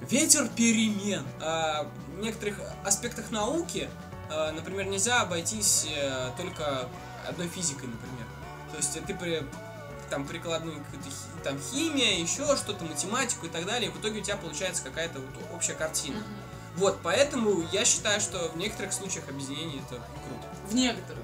ветер 0.10 0.48
перемен. 0.50 1.26
А, 1.40 1.90
в 2.08 2.20
некоторых 2.20 2.60
аспектах 2.84 3.32
науки, 3.32 3.90
а, 4.30 4.52
например, 4.52 4.86
нельзя 4.88 5.22
обойтись 5.22 5.88
э, 5.90 6.32
только 6.38 6.88
одной 7.28 7.48
физикой, 7.48 7.90
например. 7.90 8.26
То 8.72 8.78
есть 8.78 9.06
ты 9.06 9.14
при 9.14 9.44
там 10.10 10.28
прикладную 10.28 10.84
там 11.44 11.58
химия, 11.72 12.20
еще 12.20 12.58
что-то, 12.58 12.84
математику 12.84 13.46
и 13.46 13.50
так 13.50 13.66
далее, 13.66 13.90
и 13.90 13.94
в 13.94 14.00
итоге 14.00 14.20
у 14.20 14.24
тебя 14.24 14.36
получается 14.36 14.84
какая-то 14.84 15.20
вот 15.20 15.56
общая 15.56 15.74
картина. 15.74 16.22
Вот, 16.76 17.00
поэтому 17.02 17.64
я 17.72 17.86
считаю, 17.86 18.20
что 18.22 18.50
в 18.50 18.58
некоторых 18.58 18.94
случаях 18.94 19.28
объединение 19.30 19.80
это 19.80 19.96
круто. 19.96 20.48
В 20.70 20.76
некоторых. 20.76 21.21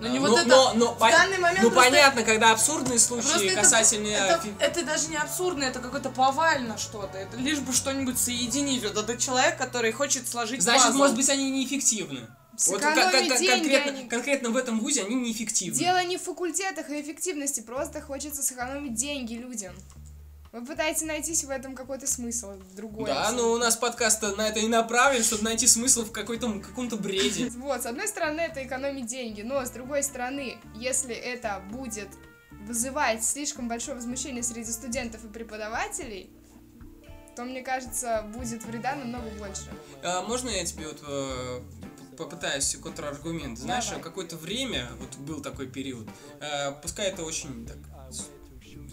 Но 0.00 0.08
не 0.08 0.18
А, 0.18 0.20
вот 0.20 0.30
но, 0.30 0.38
это... 0.38 0.48
но- 0.48 0.72
но 0.74 0.94
в 0.94 0.98
данный 0.98 1.38
момент 1.38 1.62
ну 1.62 1.70
просто- 1.70 1.90
понятно, 1.90 2.22
когда 2.22 2.52
абсурдные 2.52 2.98
случаи 2.98 3.28
Просто 3.28 3.44
это- 3.46 3.60
касательно 3.62 4.06
это, 4.08 4.40
фи- 4.42 4.54
это 4.60 4.82
даже 4.84 5.08
не 5.08 5.16
абсурдно, 5.16 5.64
это 5.64 5.78
какое-то 5.80 6.10
повально 6.10 6.76
что-то. 6.76 7.16
Это 7.16 7.36
лишь 7.38 7.60
бы 7.60 7.72
что-нибудь 7.72 8.18
соединить. 8.18 8.82
Вот 8.82 8.96
это 8.96 9.16
человек, 9.16 9.56
который 9.56 9.92
хочет 9.92 10.28
сложить 10.28 10.62
Значит, 10.62 10.86
пазл. 10.86 10.98
может 10.98 11.16
быть, 11.16 11.28
они 11.30 11.50
неэффективны. 11.50 12.20
Вот 12.68 12.80
Сэкономить 12.80 13.28
кон- 13.28 13.38
деньги 13.38 13.48
конкретно, 13.68 13.92
они- 13.92 14.08
конкретно 14.08 14.50
в 14.50 14.56
этом 14.56 14.80
вузе 14.80 15.02
они 15.04 15.14
неэффективны. 15.14 15.78
Дело 15.78 16.02
не 16.04 16.16
в 16.16 16.22
факультетах 16.22 16.88
и 16.90 17.00
эффективности, 17.00 17.60
просто 17.60 18.00
хочется 18.00 18.42
сэкономить 18.42 18.94
деньги 18.94 19.34
людям. 19.34 19.74
Вы 20.56 20.64
пытаетесь 20.64 21.02
найти 21.02 21.34
в 21.44 21.50
этом 21.50 21.74
какой-то 21.74 22.06
смысл 22.06 22.52
другой. 22.74 23.04
Да, 23.04 23.30
ну 23.32 23.52
у 23.52 23.58
нас 23.58 23.76
подкаст 23.76 24.22
на 24.22 24.48
это 24.48 24.58
и 24.58 24.68
направлен, 24.68 25.22
чтобы 25.22 25.44
найти 25.44 25.66
смысл 25.66 26.06
в 26.06 26.12
какой-то 26.12 26.60
каком-то 26.60 26.96
бреде. 26.96 27.50
Вот, 27.56 27.82
с 27.82 27.86
одной 27.86 28.08
стороны, 28.08 28.40
это 28.40 28.64
экономить 28.64 29.04
деньги, 29.04 29.42
но 29.42 29.62
с 29.62 29.68
другой 29.70 30.02
стороны, 30.02 30.56
если 30.74 31.14
это 31.14 31.62
будет 31.70 32.08
вызывать 32.66 33.22
слишком 33.22 33.68
большое 33.68 33.96
возмущение 33.96 34.42
среди 34.42 34.72
студентов 34.72 35.26
и 35.26 35.28
преподавателей, 35.28 36.30
то, 37.34 37.44
мне 37.44 37.60
кажется, 37.60 38.24
будет 38.34 38.64
вреда 38.64 38.94
намного 38.94 39.28
больше. 39.38 39.68
А, 40.02 40.22
можно 40.22 40.48
я 40.48 40.64
тебе 40.64 40.86
вот 40.86 41.02
э, 41.06 41.60
попытаюсь 42.16 42.74
контраргумент? 42.76 43.58
Знаешь, 43.58 43.90
какое-то 44.02 44.38
время, 44.38 44.88
вот 45.00 45.16
был 45.18 45.42
такой 45.42 45.66
период, 45.66 46.08
э, 46.40 46.72
пускай 46.80 47.08
это 47.08 47.24
очень 47.24 47.66
так 47.66 47.76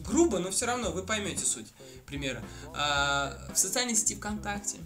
грубо, 0.05 0.39
но 0.39 0.51
все 0.51 0.65
равно 0.65 0.91
вы 0.91 1.03
поймете 1.03 1.45
суть 1.45 1.67
примера. 2.05 2.43
А, 2.75 3.37
в 3.53 3.57
социальной 3.57 3.95
сети 3.95 4.15
ВКонтакте 4.15 4.77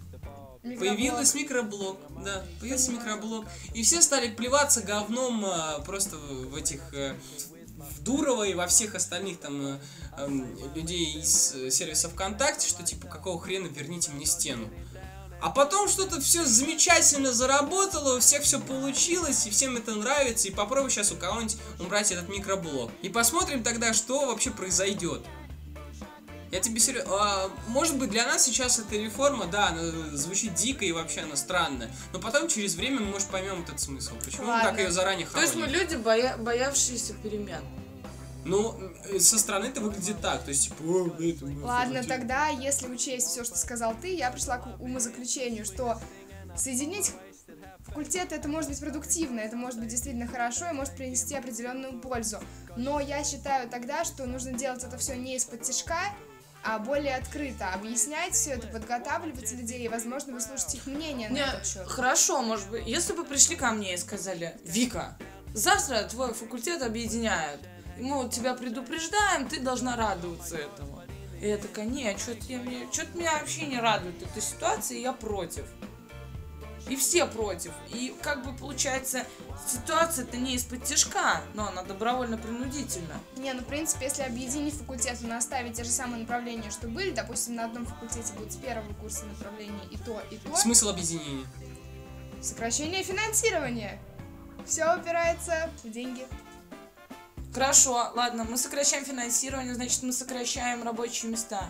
Микроблог. 0.62 0.96
Появилась 0.96 1.34
микроблог, 1.34 1.98
да, 2.24 2.44
появился 2.60 2.90
микроблог. 2.90 3.46
И 3.74 3.82
все 3.82 4.02
стали 4.02 4.28
плеваться 4.28 4.82
говном 4.82 5.44
а, 5.46 5.78
просто 5.80 6.16
в 6.16 6.54
этих 6.56 6.92
э, 6.94 7.14
в 7.78 8.02
Дурова 8.02 8.42
и 8.42 8.54
во 8.54 8.66
всех 8.66 8.94
остальных 8.94 9.38
там 9.38 9.64
э, 9.64 9.78
эм, 10.18 10.74
людей 10.74 11.20
из 11.20 11.54
э, 11.54 11.70
сервиса 11.70 12.08
ВКонтакте, 12.08 12.68
что 12.68 12.82
типа 12.82 13.06
какого 13.06 13.40
хрена 13.40 13.68
верните 13.68 14.10
мне 14.10 14.26
стену. 14.26 14.68
А 15.40 15.50
потом 15.50 15.88
что-то 15.88 16.20
все 16.20 16.44
замечательно 16.44 17.32
заработало, 17.32 18.16
у 18.16 18.20
всех 18.20 18.42
все 18.42 18.58
получилось, 18.58 19.46
и 19.46 19.50
всем 19.50 19.76
это 19.76 19.94
нравится, 19.94 20.48
и 20.48 20.50
попробуй 20.50 20.90
сейчас 20.90 21.12
у 21.12 21.16
кого-нибудь 21.16 21.56
убрать 21.78 22.10
этот 22.10 22.28
микроблог. 22.28 22.90
И 23.02 23.08
посмотрим 23.08 23.62
тогда, 23.62 23.92
что 23.94 24.26
вообще 24.26 24.50
произойдет. 24.50 25.24
Я 26.50 26.60
тебе 26.60 26.80
серьезно... 26.80 27.50
может 27.66 27.96
быть, 27.98 28.10
для 28.10 28.26
нас 28.26 28.44
сейчас 28.44 28.78
эта 28.78 28.96
реформа, 28.96 29.46
да, 29.46 29.68
она 29.68 29.82
звучит 30.16 30.54
дико 30.54 30.84
и 30.84 30.92
вообще 30.92 31.20
она 31.20 31.36
странная. 31.36 31.94
Но 32.12 32.18
потом, 32.18 32.48
через 32.48 32.74
время, 32.74 33.00
мы, 33.00 33.06
может, 33.06 33.28
поймем 33.28 33.62
этот 33.62 33.78
смысл. 33.80 34.14
Почему 34.24 34.44
мы 34.44 34.52
Ладно. 34.52 34.70
так 34.70 34.78
ее 34.80 34.90
заранее 34.90 35.26
То 35.26 35.40
есть 35.40 35.54
мы 35.54 35.66
хороним? 35.66 35.80
люди, 35.80 35.94
боя- 35.96 36.38
боявшиеся 36.38 37.12
перемен. 37.22 37.62
Ну, 38.48 38.74
э, 39.04 39.18
со 39.18 39.38
стороны 39.38 39.66
это 39.66 39.80
выглядит 39.80 40.20
так. 40.20 40.42
То 40.42 40.50
есть, 40.50 40.64
типа, 40.68 40.82
«О, 40.82 41.06
это 41.22 41.44
мы 41.46 41.64
Ладно, 41.64 42.02
факультет». 42.02 42.08
тогда, 42.08 42.48
если 42.48 42.88
учесть 42.88 43.28
все, 43.28 43.44
что 43.44 43.56
сказал 43.56 43.94
ты, 44.00 44.14
я 44.14 44.30
пришла 44.30 44.58
к 44.58 44.80
умозаключению, 44.80 45.64
что 45.64 46.00
соединить 46.56 47.12
факультеты 47.86 48.34
это 48.34 48.48
может 48.48 48.70
быть 48.70 48.80
продуктивно, 48.80 49.40
это 49.40 49.56
может 49.56 49.78
быть 49.80 49.88
действительно 49.88 50.26
хорошо 50.26 50.68
и 50.68 50.72
может 50.72 50.94
принести 50.94 51.34
определенную 51.34 52.00
пользу. 52.00 52.38
Но 52.76 53.00
я 53.00 53.22
считаю 53.24 53.68
тогда, 53.68 54.04
что 54.04 54.26
нужно 54.26 54.52
делать 54.52 54.82
это 54.84 54.98
все 54.98 55.16
не 55.16 55.36
из-под 55.36 55.62
тяжка, 55.62 55.98
а 56.64 56.78
более 56.78 57.16
открыто, 57.16 57.72
объяснять 57.72 58.34
все 58.34 58.50
это, 58.52 58.66
подготавливать 58.66 59.52
людей, 59.52 59.84
и, 59.84 59.88
возможно, 59.88 60.34
выслушать 60.34 60.74
их 60.74 60.86
мнение 60.86 61.28
на 61.28 61.34
Не, 61.34 61.40
этот 61.42 61.66
счет. 61.66 61.86
хорошо, 61.86 62.42
может 62.42 62.68
быть, 62.70 62.86
если 62.86 63.12
бы 63.12 63.24
пришли 63.24 63.56
ко 63.56 63.70
мне 63.70 63.94
и 63.94 63.96
сказали, 63.96 64.58
Вика, 64.64 65.16
завтра 65.54 66.02
твой 66.04 66.34
факультет 66.34 66.82
объединяют, 66.82 67.60
мы 68.00 68.16
вот 68.16 68.32
тебя 68.32 68.54
предупреждаем, 68.54 69.48
ты 69.48 69.60
должна 69.60 69.96
радоваться 69.96 70.56
этому. 70.56 71.02
И 71.40 71.48
я 71.48 71.56
такая, 71.56 71.86
нет, 71.86 72.18
что-то 72.18 72.52
меня, 72.52 72.92
что-то 72.92 73.16
меня 73.16 73.38
вообще 73.38 73.66
не 73.66 73.78
радует 73.78 74.20
эта 74.22 74.40
ситуация, 74.40 74.98
и 74.98 75.02
я 75.02 75.12
против. 75.12 75.64
И 76.88 76.96
все 76.96 77.26
против. 77.26 77.72
И 77.90 78.14
как 78.22 78.44
бы 78.44 78.56
получается, 78.56 79.24
ситуация-то 79.66 80.36
не 80.38 80.54
из-под 80.54 80.84
тяжка, 80.84 81.42
но 81.54 81.68
она 81.68 81.82
добровольно-принудительно. 81.82 83.14
Не, 83.36 83.52
ну, 83.52 83.60
в 83.60 83.66
принципе, 83.66 84.06
если 84.06 84.22
объединить 84.22 84.74
факультеты, 84.74 85.26
но 85.26 85.36
оставить 85.36 85.76
те 85.76 85.84
же 85.84 85.90
самые 85.90 86.22
направления, 86.22 86.70
что 86.70 86.88
были, 86.88 87.10
допустим, 87.10 87.56
на 87.56 87.66
одном 87.66 87.84
факультете 87.86 88.32
будет 88.32 88.52
с 88.52 88.56
первого 88.56 88.92
курса 88.94 89.26
направления 89.26 89.84
и 89.90 89.98
то, 89.98 90.20
и 90.30 90.38
то, 90.38 90.56
Смысл 90.56 90.88
объединения. 90.88 91.46
сокращение 92.40 93.02
финансирования. 93.02 94.00
Все 94.66 94.96
упирается 94.96 95.70
в 95.84 95.90
деньги. 95.90 96.26
Хорошо, 97.52 98.12
ладно, 98.14 98.44
мы 98.44 98.56
сокращаем 98.56 99.04
финансирование, 99.04 99.74
значит, 99.74 100.02
мы 100.02 100.12
сокращаем 100.12 100.84
рабочие 100.84 101.30
места. 101.30 101.64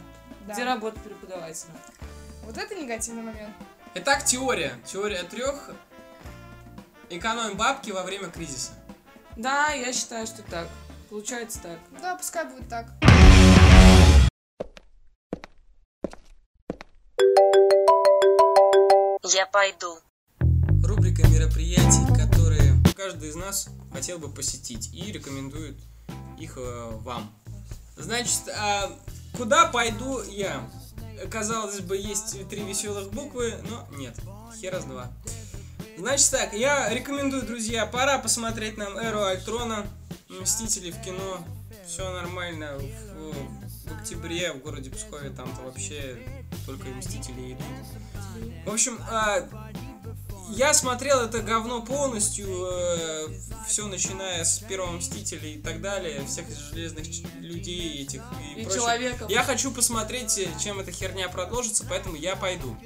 Да. 0.47 0.55
Где 0.55 0.65
работа 0.65 0.99
преподавателя? 1.01 1.71
Вот 2.45 2.57
это 2.57 2.75
негативный 2.75 3.23
момент. 3.23 3.55
Итак, 3.95 4.25
теория. 4.25 4.75
Теория 4.85 5.23
трех. 5.23 5.71
Экономим 7.11 7.57
бабки 7.57 7.91
во 7.91 8.03
время 8.03 8.29
кризиса. 8.29 8.73
Да, 9.37 9.71
я 9.71 9.93
считаю, 9.93 10.27
что 10.27 10.43
так. 10.43 10.69
Получается 11.09 11.61
так. 11.63 11.79
Да, 12.03 12.17
пускай 12.17 12.45
будет 12.45 12.69
так. 12.69 12.87
Я 19.33 19.47
пойду. 19.47 19.99
Рубрика 20.85 21.27
мероприятий, 21.29 22.07
которые 22.17 22.75
каждый 22.97 23.29
из 23.29 23.37
нас 23.37 23.69
хотел 23.93 24.19
бы 24.19 24.29
посетить 24.29 24.91
и 24.93 25.11
рекомендует 25.13 25.77
их 26.39 26.55
э, 26.57 26.91
вам. 27.03 27.33
Значит, 27.97 28.49
а 28.57 28.91
куда 29.37 29.67
пойду 29.67 30.23
я? 30.23 30.69
Казалось 31.31 31.81
бы, 31.81 31.97
есть 31.97 32.49
три 32.49 32.63
веселых 32.63 33.11
буквы, 33.11 33.55
но 33.69 33.87
нет, 33.97 34.17
хера 34.61 34.81
с 34.81 34.85
два. 34.85 35.11
Значит 35.99 36.31
так, 36.31 36.53
я 36.53 36.89
рекомендую, 36.91 37.43
друзья, 37.43 37.85
пора 37.87 38.19
посмотреть 38.19 38.77
нам 38.77 38.97
Эру 38.97 39.23
Альтрона, 39.23 39.85
Мстители 40.29 40.93
в 40.93 41.03
кино, 41.03 41.45
все 41.87 42.09
нормально. 42.13 42.79
В, 42.79 43.89
в 43.89 43.99
октябре 43.99 44.53
в 44.53 44.59
городе 44.59 44.91
Пскове 44.91 45.31
там-то 45.31 45.63
вообще 45.63 46.23
только 46.67 46.87
Мстители 46.89 47.55
идут. 47.55 48.65
В 48.67 48.73
общем, 48.73 49.01
а, 49.11 49.49
я 50.49 50.75
смотрел 50.75 51.21
это 51.21 51.41
говно 51.41 51.83
полностью, 51.83 52.47
все 53.67 53.87
начиная 53.87 54.45
с 54.45 54.59
первого 54.61 54.93
Мстителя 54.93 55.49
и 55.49 55.59
так 55.61 55.81
далее, 55.81 56.25
всех 56.27 56.47
железных 56.73 57.07
людей 57.41 58.03
этих 58.03 58.23
и, 58.41 58.61
И 58.61 58.65
прочее. 58.65 58.81
человеков. 58.81 59.31
Я 59.31 59.43
хочу 59.43 59.71
посмотреть, 59.71 60.39
э, 60.39 60.49
чем 60.63 60.81
эта 60.81 60.91
херня 60.91 61.29
продолжится, 61.29 61.85
поэтому 61.89 62.17
я 62.17 62.35
пойду. 62.37 62.77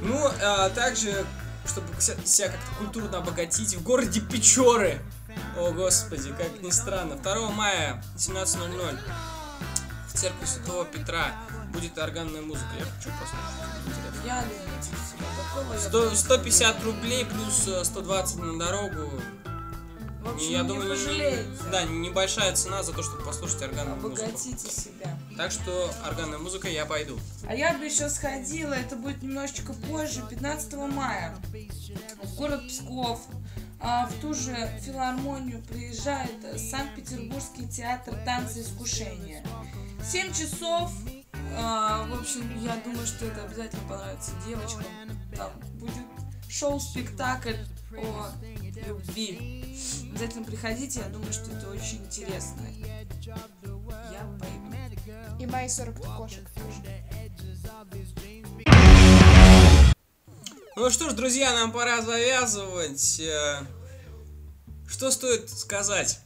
Ну, 0.00 0.30
а 0.42 0.70
также, 0.70 1.26
чтобы 1.66 1.88
себя 2.00 2.48
как-то 2.48 2.74
культурно 2.78 3.18
обогатить, 3.18 3.74
в 3.74 3.82
городе 3.82 4.20
Печоры. 4.20 5.00
О, 5.56 5.72
господи, 5.72 6.32
как 6.36 6.62
ни 6.62 6.70
странно. 6.70 7.16
2 7.16 7.50
мая, 7.50 8.02
17.00, 8.16 8.98
в 10.08 10.18
церкви 10.18 10.46
Святого 10.46 10.84
Петра 10.84 11.32
будет 11.72 11.98
органная 11.98 12.42
музыка. 12.42 12.68
Я 12.78 12.84
хочу 12.84 13.10
послушать. 13.18 14.24
Я 14.26 14.44
100 15.78 16.14
150 16.14 16.84
рублей 16.84 17.24
плюс 17.24 17.68
э, 17.68 17.84
120 17.84 18.36
на 18.36 18.58
дорогу. 18.58 19.10
В 20.22 20.34
общем, 20.34 20.50
я 20.50 20.62
не 20.62 20.68
думаю, 20.68 20.90
пожалеете. 20.90 21.46
да, 21.70 21.84
небольшая 21.84 22.54
цена 22.54 22.82
за 22.82 22.92
то, 22.92 23.02
чтобы 23.02 23.24
послушать 23.24 23.62
органную 23.62 23.96
музыку. 23.96 24.22
Обогатите 24.22 24.70
себя. 24.70 25.18
Так 25.36 25.52
что 25.52 25.90
органная 26.04 26.38
музыка 26.38 26.68
я 26.68 26.84
пойду. 26.84 27.18
А 27.46 27.54
я 27.54 27.72
бы 27.72 27.84
еще 27.84 28.10
сходила, 28.10 28.74
это 28.74 28.96
будет 28.96 29.22
немножечко 29.22 29.72
позже, 29.72 30.22
15 30.28 30.74
мая, 30.74 31.36
в 32.22 32.34
город 32.36 32.66
Псков. 32.68 33.20
А, 33.80 34.06
в 34.08 34.14
ту 34.20 34.34
же 34.34 34.56
филармонию 34.84 35.62
приезжает 35.62 36.44
э, 36.44 36.58
Санкт-Петербургский 36.58 37.68
театр 37.68 38.14
танца 38.24 38.60
искушения. 38.60 39.44
7 40.04 40.32
часов. 40.32 40.90
А, 41.56 42.06
в 42.06 42.20
общем, 42.20 42.58
я 42.60 42.76
думаю, 42.84 43.06
что 43.06 43.26
это 43.26 43.44
обязательно 43.44 43.82
понравится 43.88 44.32
девочкам. 44.46 44.84
Там 45.36 45.50
будет 45.74 46.04
шоу-спектакль 46.48 47.56
о 47.96 48.30
любви. 48.86 49.76
Обязательно 50.10 50.44
приходите, 50.44 51.00
я 51.00 51.08
думаю, 51.08 51.32
что 51.32 51.50
это 51.50 51.70
очень 51.70 52.04
интересно. 52.04 52.62
Я 53.22 54.26
пойду. 54.38 54.68
И 55.38 55.46
мои 55.46 55.68
40 55.68 55.96
кошек 56.16 56.44
тоже. 56.50 56.82
Ну 60.76 60.90
что 60.90 61.10
ж, 61.10 61.12
друзья, 61.12 61.52
нам 61.54 61.72
пора 61.72 62.02
завязывать. 62.02 63.20
Э, 63.20 63.62
Что 64.86 65.10
стоит 65.10 65.50
сказать? 65.50 66.20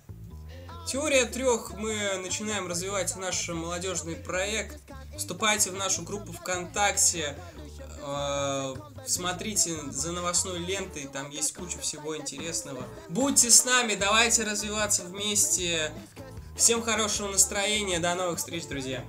Теория 0.87 1.25
трех 1.25 1.73
мы 1.75 2.19
начинаем 2.23 2.69
развивать 2.69 3.17
наш 3.17 3.49
молодежный 3.49 4.17
проект. 4.17 4.82
Вступайте 5.17 5.71
в 5.71 5.75
нашу 5.75 6.03
группу 6.03 6.33
ВКонтакте. 6.33 7.37
э, 8.05 8.75
Смотрите 9.07 9.77
за 9.91 10.13
новостной 10.13 10.59
лентой, 10.59 11.09
там 11.13 11.31
есть 11.31 11.55
куча 11.55 11.79
всего 11.79 12.17
интересного. 12.17 12.85
Будьте 13.09 13.51
с 13.51 13.65
нами, 13.65 13.95
давайте 13.95 14.45
развиваться 14.45 15.03
вместе. 15.05 15.93
Всем 16.57 16.83
хорошего 16.83 17.29
настроения, 17.29 17.99
до 17.99 18.15
новых 18.15 18.39
встреч, 18.39 18.67
друзья. 18.67 19.05